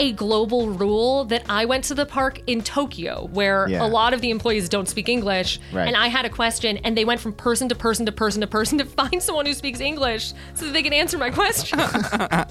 [0.00, 3.84] a global rule that I went to the park in Tokyo where Yeah.
[3.84, 5.58] a lot of the employees don't speak English.
[5.72, 5.86] Right.
[5.88, 8.46] And I had a question and they went from person to person to person to
[8.46, 11.78] person to find someone who speaks English so that they can answer my question.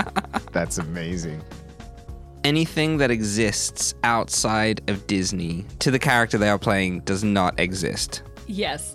[0.52, 1.42] That's amazing.
[2.44, 8.24] Anything that exists outside of Disney to the character they are playing does not exist.
[8.48, 8.94] yes.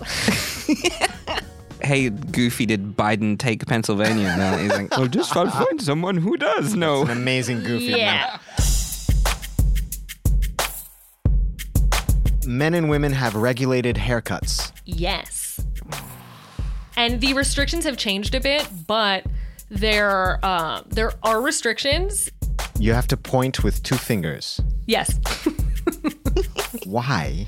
[1.85, 4.35] Hey, Goofy, did Biden take Pennsylvania?
[4.37, 7.03] No, he's like, well, just I'll find someone who does know.
[7.03, 7.87] An amazing goofy.
[7.87, 8.39] yeah.
[12.47, 14.72] Men and women have regulated haircuts.
[14.85, 15.64] Yes.
[16.97, 19.24] And the restrictions have changed a bit, but
[19.70, 22.30] there uh, there are restrictions.
[22.78, 24.61] You have to point with two fingers.
[24.87, 25.18] Yes.
[26.85, 27.47] Why?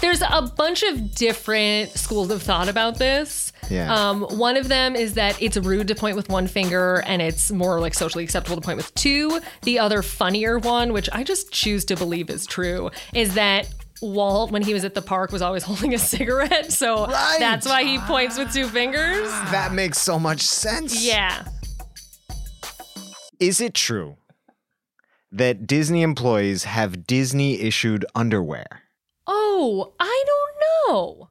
[0.00, 3.52] There's a bunch of different schools of thought about this.
[3.70, 3.92] Yeah.
[3.92, 7.50] Um, one of them is that it's rude to point with one finger and it's
[7.50, 9.40] more like socially acceptable to point with two.
[9.62, 13.68] The other funnier one, which I just choose to believe is true, is that
[14.02, 16.70] Walt, when he was at the park, was always holding a cigarette.
[16.72, 17.36] So Right.
[17.40, 19.28] that's why he points with two fingers.
[19.50, 21.04] That makes so much sense.
[21.04, 21.44] Yeah.
[23.40, 24.16] Is it true
[25.32, 28.82] that Disney employees have Disney issued underwear
[29.58, 31.28] Oh, I don't know.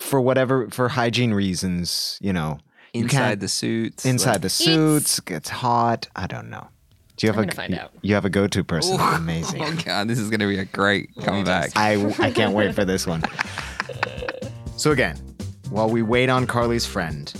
[0.00, 2.58] for whatever for hygiene reasons, you know?
[2.92, 4.04] Inside can't- the suits.
[4.04, 6.08] inside like- the suits, gets hot.
[6.16, 6.66] I don't know.
[7.16, 7.92] Do you have I'm a find you- out.
[8.02, 8.98] You have a go-to person.
[8.98, 9.62] Amazing.
[9.64, 11.70] Oh, God, this is going to be a great comeback.
[11.76, 13.22] I, I can't wait for this one.
[14.76, 15.16] So, again,
[15.68, 17.30] while we wait on Carlye's friend,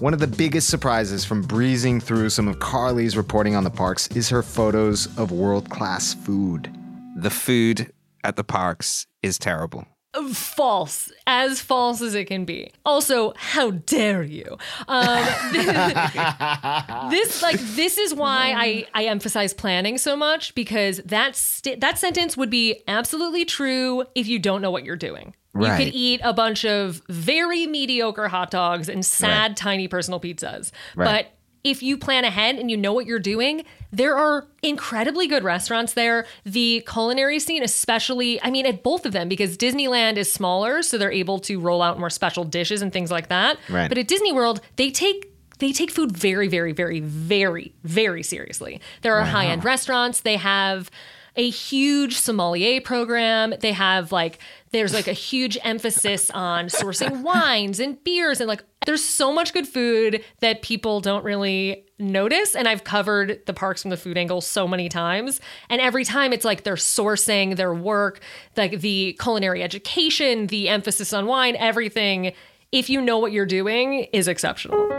[0.00, 4.06] one of the biggest surprises from breezing through some of Carlye's reporting on the parks
[4.08, 6.70] is her photos of world class food.
[7.16, 7.90] The food
[8.28, 9.86] at the parks is terrible.
[10.32, 12.72] False, as false as it can be.
[12.84, 14.56] Also, how dare you?
[14.88, 15.24] Um,
[17.10, 21.98] this, like, this is why I I emphasize planning so much because that st- that
[21.98, 25.34] sentence would be absolutely true if you don't know what you're doing.
[25.54, 29.56] You could eat a bunch of very mediocre hot dogs and sad, Right.
[29.56, 31.26] tiny personal pizzas, Right.
[31.26, 35.44] but if you plan ahead and you know what you're doing, there are incredibly good
[35.44, 36.26] restaurants there.
[36.44, 40.98] The culinary scene, especially, I mean, at both of them, because Disneyland is smaller, so
[40.98, 43.58] they're able to roll out more special dishes and things like that.
[43.68, 43.88] Right.
[43.88, 48.80] But at Disney World, they take they take food very, very, very, very, very seriously.
[49.02, 50.20] There are high end restaurants.
[50.20, 50.90] They have
[51.38, 53.54] a huge sommelier program.
[53.60, 54.40] They have like
[54.72, 59.54] there's like a huge emphasis on sourcing wines and beers and like there's so much
[59.54, 64.18] good food that people don't really notice and I've covered the parks from the food
[64.18, 68.20] angle so many times and every time it's like their sourcing, their work,
[68.56, 72.32] like the culinary education, the emphasis on wine, everything
[72.72, 74.97] if you know what you're doing is exceptional.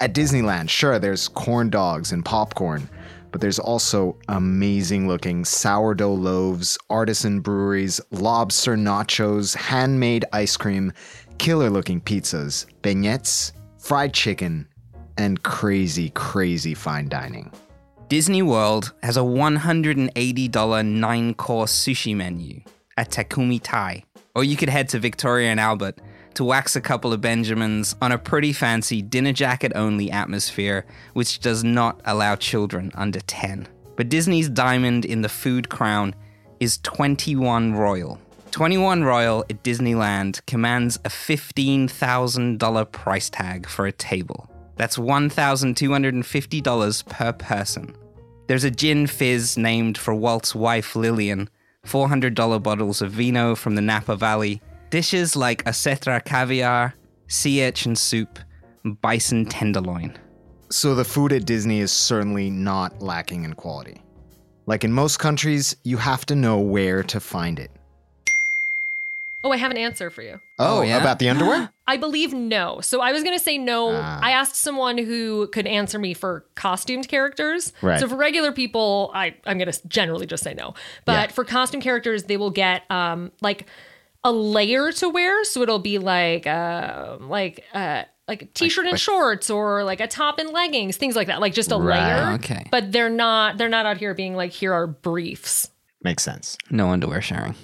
[0.00, 2.88] At Disneyland, sure, there's corn dogs and popcorn,
[3.32, 10.92] but there's also amazing looking sourdough loaves, artisan breweries, lobster nachos, handmade ice cream,
[11.38, 14.68] killer looking pizzas, beignets, fried chicken,
[15.16, 17.50] and crazy, crazy fine dining.
[18.06, 22.60] Disney World has a $180 nine course sushi menu
[22.96, 24.04] at Takumi-Tei.
[24.36, 26.00] Or you could head to Victoria and Albert
[26.34, 31.40] to wax a couple of Benjamins on a pretty fancy dinner jacket only atmosphere, which
[31.40, 33.66] does not allow children under 10.
[33.96, 36.14] But Disney's diamond in the food crown
[36.60, 38.20] is 21 Royal.
[38.50, 44.50] 21 Royal at Disneyland commands a $15,000 price tag for a table.
[44.76, 47.94] That's $1,250 per person.
[48.46, 51.50] There's a gin fizz named for Walt's wife Lillian,
[51.84, 56.94] $400 bottles of vino from the Napa Valley, dishes like osetra caviar,
[57.26, 58.38] sea urchin soup,
[58.84, 60.16] and bison tenderloin.
[60.70, 64.02] So the food at Disney is certainly not lacking in quality.
[64.66, 67.70] Like in most countries, you have to know where to find it.
[69.44, 70.40] Oh, I have an answer for you.
[70.58, 71.00] Oh, Oh, yeah?
[71.00, 71.70] about the underwear?
[71.86, 72.80] I believe no.
[72.82, 73.92] So I was going to say no.
[73.94, 74.18] Ah.
[74.20, 77.72] I asked someone who could answer me for costumed characters.
[77.80, 78.00] Right.
[78.00, 80.74] So for regular people, I, I'm going to generally just say no.
[81.04, 81.34] But Yeah.
[81.34, 83.66] for costume characters, they will get um, like
[84.24, 85.44] a layer to wear.
[85.44, 90.06] So it'll be like uh, like uh, like a t-shirt and shorts or like a
[90.06, 91.40] top and leggings, things like that.
[91.40, 92.24] Like just a Right.
[92.26, 92.34] layer.
[92.34, 92.66] Okay.
[92.70, 95.70] But they're not they're not out here being like here are briefs.
[96.02, 96.56] Makes sense.
[96.70, 97.54] No underwear sharing.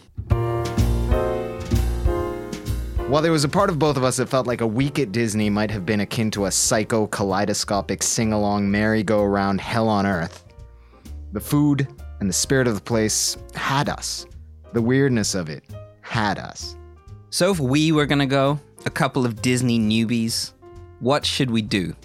[3.08, 5.12] While there was a part of both of us that felt like a week at
[5.12, 10.44] Disney might have been akin to a psycho kaleidoscopic sing along merry-go-round hell on earth,
[11.32, 11.86] the food
[12.20, 14.26] and the spirit of the place had us.
[14.72, 15.62] The weirdness of it
[16.04, 16.76] had us.
[17.30, 20.52] So if we were gonna go, a couple of Disney newbies,
[21.00, 21.96] what should we do?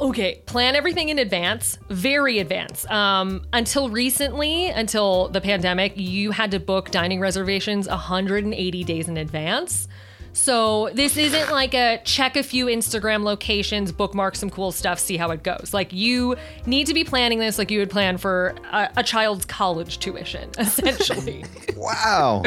[0.00, 2.84] Okay, plan everything in advance, very advance.
[2.90, 9.16] Um, until recently, until the pandemic, you had to book dining reservations 180 days in
[9.16, 9.86] advance.
[10.32, 15.18] So this isn't like a check a few Instagram locations, bookmark some cool stuff, see
[15.18, 15.70] how it goes.
[15.72, 16.36] Like you
[16.66, 20.50] need to be planning this like you would plan for a, a child's college tuition,
[20.58, 21.44] essentially.
[21.76, 22.42] Wow.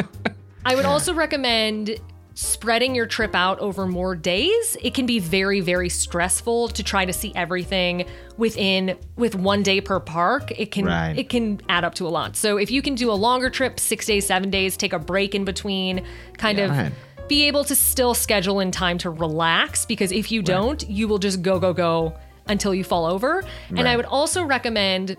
[0.66, 1.98] I would also recommend
[2.34, 4.76] spreading your trip out over more days.
[4.82, 8.04] It can be very very stressful to try to see everything
[8.36, 10.52] within with one day per park.
[10.58, 11.16] It can Right.
[11.16, 12.36] it can add up to a lot.
[12.36, 15.34] So if you can do a longer trip, 6 days, 7 days, take a break
[15.34, 16.02] in between,
[16.36, 16.92] kind of Right.
[17.28, 21.18] be able to still schedule in time to relax because if you don't, you will
[21.18, 22.12] just go go go
[22.48, 23.44] until you fall over.
[23.76, 25.16] And I would also recommend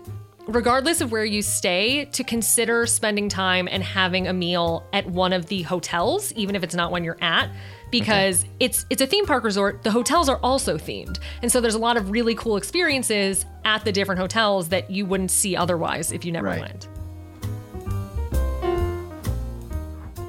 [0.48, 5.34] regardless of where you stay to consider spending time and having a meal at one
[5.34, 7.50] of the hotels even if it's not one you're at
[7.90, 11.74] because it's it's a theme park resort the hotels are also themed and so there's
[11.74, 16.12] a lot of really cool experiences at the different hotels that you wouldn't see otherwise
[16.12, 16.60] if you never Right.
[16.62, 16.88] went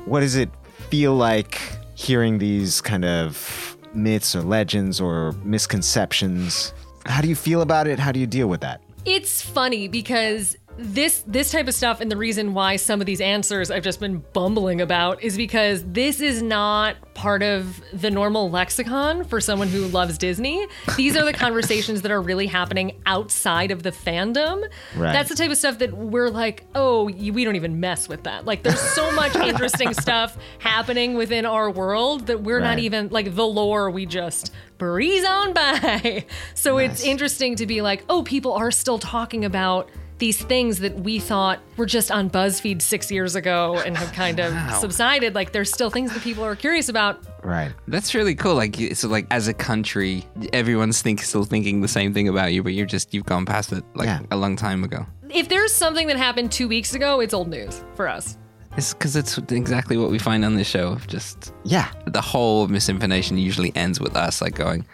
[0.05, 0.49] what does it
[0.89, 1.61] feel like
[1.95, 6.73] hearing these kind of myths or legends or misconceptions?
[7.05, 7.99] How do you feel about it?
[7.99, 8.81] How do you deal with that?
[9.05, 13.19] It's funny because this this type of stuff and the reason why some of these
[13.19, 18.49] answers I've just been bumbling about is because this is not part of the normal
[18.49, 20.65] lexicon for someone who loves Disney.
[20.95, 24.61] These are the conversations that are really happening outside of the fandom.
[24.95, 25.11] Right.
[25.11, 28.45] That's the type of stuff that we're like, "Oh, we don't even mess with that."
[28.45, 33.35] Like there's so much interesting stuff happening within our world that we're not even like
[33.35, 36.25] the lore we just breeze on by.
[36.53, 39.89] So it's interesting to be like, oh, people are still talking about
[40.19, 44.39] these things that we thought were just on BuzzFeed six years ago and have kind
[44.39, 45.33] of subsided.
[45.33, 47.23] Like there's still things that people are curious about.
[47.43, 47.71] Right.
[47.87, 48.55] That's really cool.
[48.55, 52.61] Like, it's like as a country, everyone's think still thinking the same thing about you,
[52.63, 54.19] but you're just you've gone past it like Yeah.
[54.31, 55.05] a long time ago.
[55.29, 58.37] If there's something that happened two weeks ago, it's old news for us.
[58.77, 60.95] It's because it's exactly what we find on this show.
[61.07, 61.87] Just Yeah.
[62.05, 64.85] the whole MisInfoNation usually ends with us like going,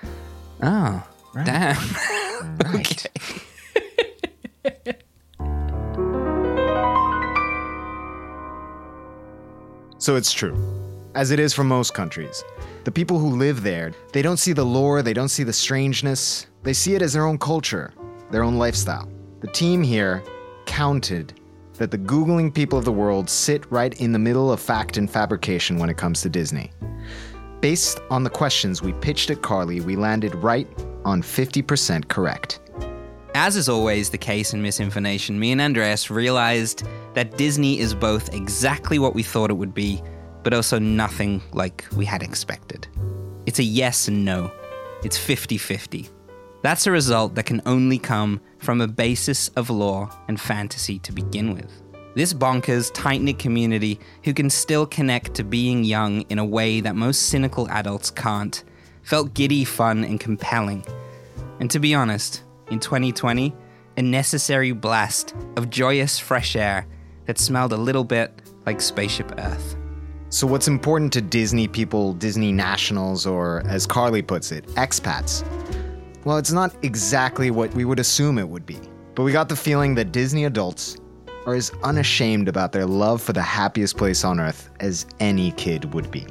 [0.62, 1.04] "Oh,
[1.44, 1.78] damn."
[2.64, 3.06] Right.
[10.06, 10.56] So it's true,
[11.16, 12.44] as it is for most countries.
[12.84, 16.46] The people who live there, they don't see the lore, they don't see the strangeness.
[16.62, 17.92] They see it as their own culture,
[18.30, 19.10] their own lifestyle.
[19.40, 20.22] The team here
[20.68, 21.34] counted
[21.80, 25.10] that the Googling people of the world sit right in the middle of fact and
[25.10, 26.72] fabrication when it comes to Disney.
[27.60, 30.68] Based on the questions we pitched at Carlye, we landed right
[31.04, 32.60] on 50% correct.
[33.36, 36.84] As is always the case in MisInfoNation, me and Andreas realized
[37.16, 40.02] that Disney is both exactly what we thought it would be,
[40.42, 42.88] but also nothing like we had expected.
[43.46, 44.54] It's a yes and no.
[45.04, 46.08] It's 50 50.
[46.62, 51.12] That's a result that can only come from a basis of law and fantasy to
[51.12, 51.82] begin with.
[52.16, 56.80] This bonkers, tight knit community who can still connect to being young in a way
[56.80, 58.64] that most cynical adults can't
[59.04, 60.86] felt giddy, fun, and compelling.
[61.60, 63.56] And to be honest, in 2020,
[63.98, 66.88] a necessary blast of joyous fresh air
[67.26, 69.76] that smelled a little bit like Spaceship Earth.
[70.30, 75.46] So, what's important to Disney people, Disney nationals, or as Carlye puts it, expats?
[76.26, 78.80] Well, it's not exactly what we would assume it would be.
[79.14, 80.98] But we got the feeling that Disney adults
[81.46, 85.94] are as unashamed about their love for the happiest place on earth as any kid
[85.94, 86.26] would be.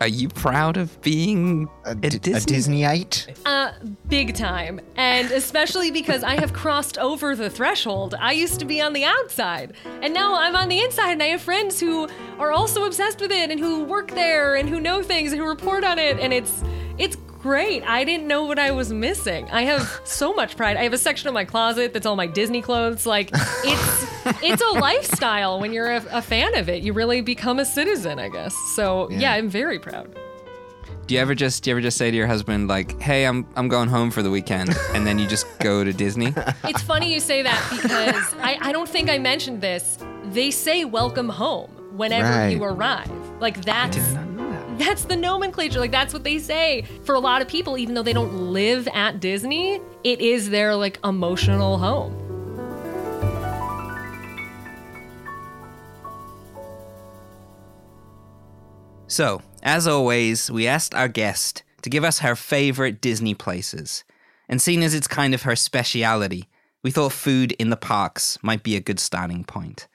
[0.00, 2.18] Are you proud of being a, A, Disney?
[2.20, 3.36] D- a Disneyite?
[3.44, 3.72] Uh,
[4.08, 4.80] big time.
[4.96, 8.14] And especially because I have crossed over the threshold.
[8.18, 11.26] I used to be on the outside, and now I'm on the inside, and I
[11.26, 15.02] have friends who are also obsessed with it and who work there and who know
[15.02, 16.62] things and who report on it, and it's
[16.96, 17.16] it's
[17.48, 17.82] great.
[17.84, 19.48] I didn't know what I was missing.
[19.50, 20.76] I have so much pride.
[20.76, 23.06] I have a section of my closet that's all my Disney clothes.
[23.06, 24.06] Like it's
[24.42, 26.82] it's a lifestyle when you're a, a fan of it.
[26.82, 28.54] You really become a citizen, I guess.
[28.76, 30.14] So yeah, I'm very proud.
[31.06, 33.46] Do you ever just do you ever just say to your husband like, "Hey, I'm
[33.56, 36.34] I'm going home for the weekend," and then you just go to Disney?
[36.64, 39.98] It's funny you say that because I, I don't think I mentioned this.
[40.24, 42.50] They say welcome home whenever Right.
[42.50, 43.10] you arrive.
[43.40, 43.96] Like that's
[44.78, 45.80] that's the nomenclature.
[45.80, 46.82] Like that's what they say.
[47.04, 50.74] For a lot of people, even though they don't live at Disney, it is their
[50.76, 52.24] like emotional home.
[59.10, 64.04] So, as always, we asked our guest to give us her favorite Disney places.
[64.48, 66.48] And seeing as it's kind of her speciality,
[66.82, 69.88] we thought food in the parks might be a good starting point.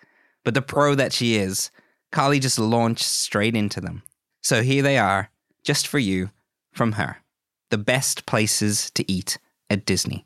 [0.43, 1.71] But the pro that she is,
[2.11, 4.03] Carlye just launched straight into them.
[4.43, 5.29] So here they are,
[5.63, 6.29] just for you,
[6.73, 7.17] from her.
[7.69, 9.37] The best places to eat
[9.69, 10.25] at Disney.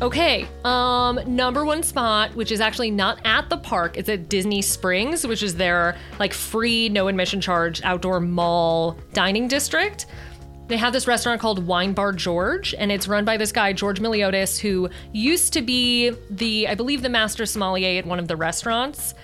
[0.00, 4.62] Okay, um, number one spot, which is actually not at the park, it's at Disney
[4.62, 10.06] Springs, which is their like free, no admission charge outdoor mall dining district.
[10.68, 14.00] They have this restaurant called Wine Bar George, and it's run by this guy, George
[14.00, 18.36] Miliotes, who used to be the, I believe, the master sommelier at one of the
[18.36, 19.14] restaurants.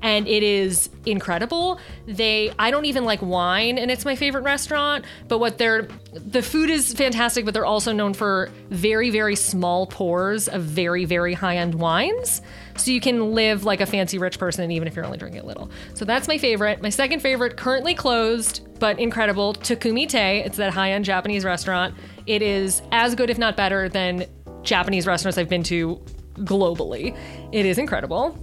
[0.00, 1.78] And it is incredible.
[2.06, 5.04] They, I don't even like wine, and it's my favorite restaurant.
[5.28, 9.86] But what they're, the food is fantastic, but they're also known for very, very small
[9.86, 12.42] pours of very, very high end wines.
[12.76, 15.46] So you can live like a fancy rich person, even if you're only drinking a
[15.46, 15.70] little.
[15.94, 16.82] So that's my favorite.
[16.82, 20.40] My second favorite, currently closed, but incredible, Takumi-Tei.
[20.40, 21.94] It's that high end Japanese restaurant.
[22.26, 24.26] It is as good, if not better, than
[24.64, 26.00] Japanese restaurants I've been to
[26.38, 27.16] globally.
[27.52, 28.36] It is incredible.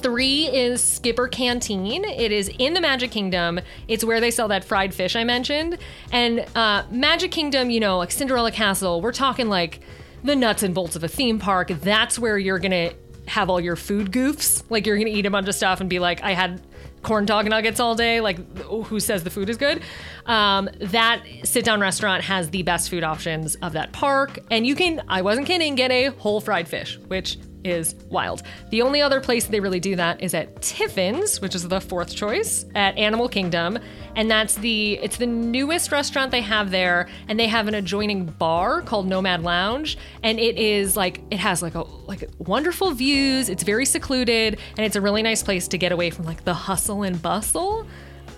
[0.00, 2.06] Three is Skipper Canteen.
[2.06, 3.60] It is in the Magic Kingdom.
[3.88, 5.76] It's where they sell that fried fish I mentioned.
[6.12, 9.80] And uh, Magic Kingdom, you know, like Cinderella Castle, we're talking like
[10.24, 11.68] the nuts and bolts of a theme park.
[11.68, 12.92] That's where you're gonna
[13.26, 14.62] have all your food goofs.
[14.70, 16.62] Like you're gonna eat a bunch of stuff and be like, I had
[17.02, 18.20] corn dog nuggets all day.
[18.20, 19.82] Like, who says the food is good?
[20.26, 24.38] Um, that sit down restaurant has the best food options of that park.
[24.50, 28.42] And you can, I wasn't kidding, get a whole fried fish, which is wild.
[28.70, 32.14] The only other place they really do that is at Tiffin's, which is the fourth
[32.14, 33.78] choice at Animal Kingdom,
[34.16, 38.26] and that's the it's the newest restaurant they have there, and they have an adjoining
[38.26, 43.48] bar called Nomad Lounge, and it is like it has like a like wonderful views.
[43.48, 46.54] It's very secluded, and it's a really nice place to get away from like the
[46.54, 47.86] hustle and bustle.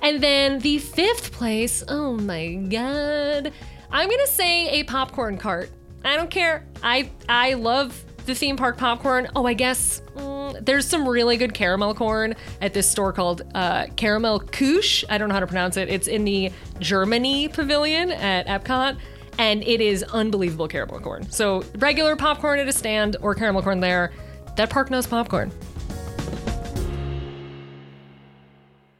[0.02, 3.52] And then the fifth place, oh my god.
[3.92, 5.70] I'm gonna say a popcorn cart.
[6.04, 6.66] I don't care.
[6.82, 9.28] I I love the theme park popcorn.
[9.34, 13.86] Oh, I guess mm, there's some really good caramel corn at this store called uh,
[13.96, 15.04] Caramel Couche.
[15.08, 15.88] I don't know how to pronounce it.
[15.88, 18.98] It's in the Germany pavilion at Epcot.
[19.38, 21.30] And it is unbelievable caramel corn.
[21.30, 24.12] So, regular popcorn at a stand or caramel corn there.
[24.56, 25.50] That park knows popcorn.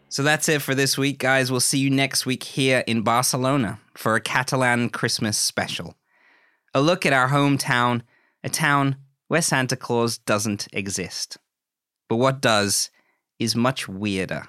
[0.08, 1.50] So that's it for this week, guys.
[1.50, 5.94] We'll see you next week here in Barcelona for a Catalan Christmas special.
[6.74, 8.02] A look at our hometown,
[8.42, 8.96] a town
[9.30, 11.38] where Santa Claus doesn't exist.
[12.08, 12.90] But what does
[13.38, 14.48] is much weirder.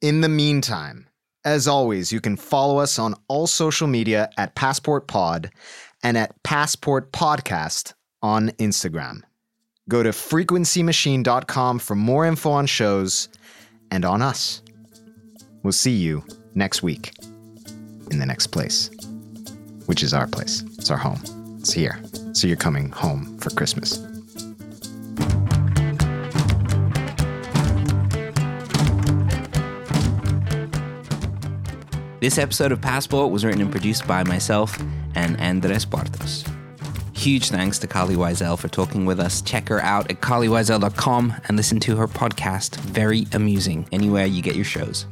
[0.00, 1.08] In the meantime,
[1.44, 5.50] as always, you can follow us on all social media at Passport Pod
[6.04, 9.22] and at Passport Podcast on Instagram.
[9.88, 13.28] Go to frequencymachine.com for more info on shows
[13.90, 14.62] and on us.
[15.64, 17.12] We'll see you next week
[18.12, 18.88] in the next place,
[19.86, 20.62] which is our place.
[20.78, 21.20] It's our home.
[21.58, 22.00] It's here.
[22.34, 23.98] So you're coming home for Christmas.
[32.22, 34.80] This episode of Passport was written and produced by myself
[35.16, 36.48] and Andres Bartos.
[37.16, 39.42] Huge thanks to Carlye Wisel for talking with us.
[39.42, 44.54] Check her out at carlyewisel.com and listen to her podcast, Very Amusing, anywhere you get
[44.54, 45.06] your shows.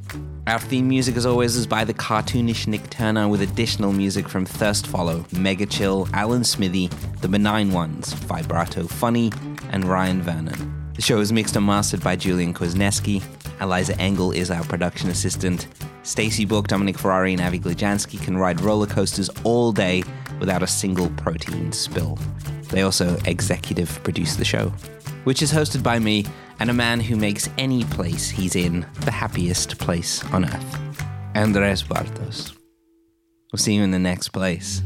[0.47, 4.47] Our theme music, as always, is by the cartoonish Nick Turner with additional music from
[4.47, 6.91] Thirst Follow, Mega Chill, Alan Smithy,
[7.23, 9.33] The Benign Ones, Vibrato Funny,
[9.71, 10.93] and Ryan Vernon.
[10.95, 13.21] The show is mixed and mastered by Julian Kozneski.
[13.61, 15.67] Eliza Engel is our production assistant.
[16.03, 20.03] Stacy Book, Dominic Ferrari, and Avi Glajansky can ride roller coasters all day
[20.39, 22.19] without a single protein spill.
[22.71, 24.73] They also executive produce the show,
[25.25, 26.25] which is hosted by me
[26.59, 30.79] and a man who makes any place he's in the happiest place on earth.
[31.35, 32.57] Andres Bartos.
[33.53, 34.83] We'll see you in the next place.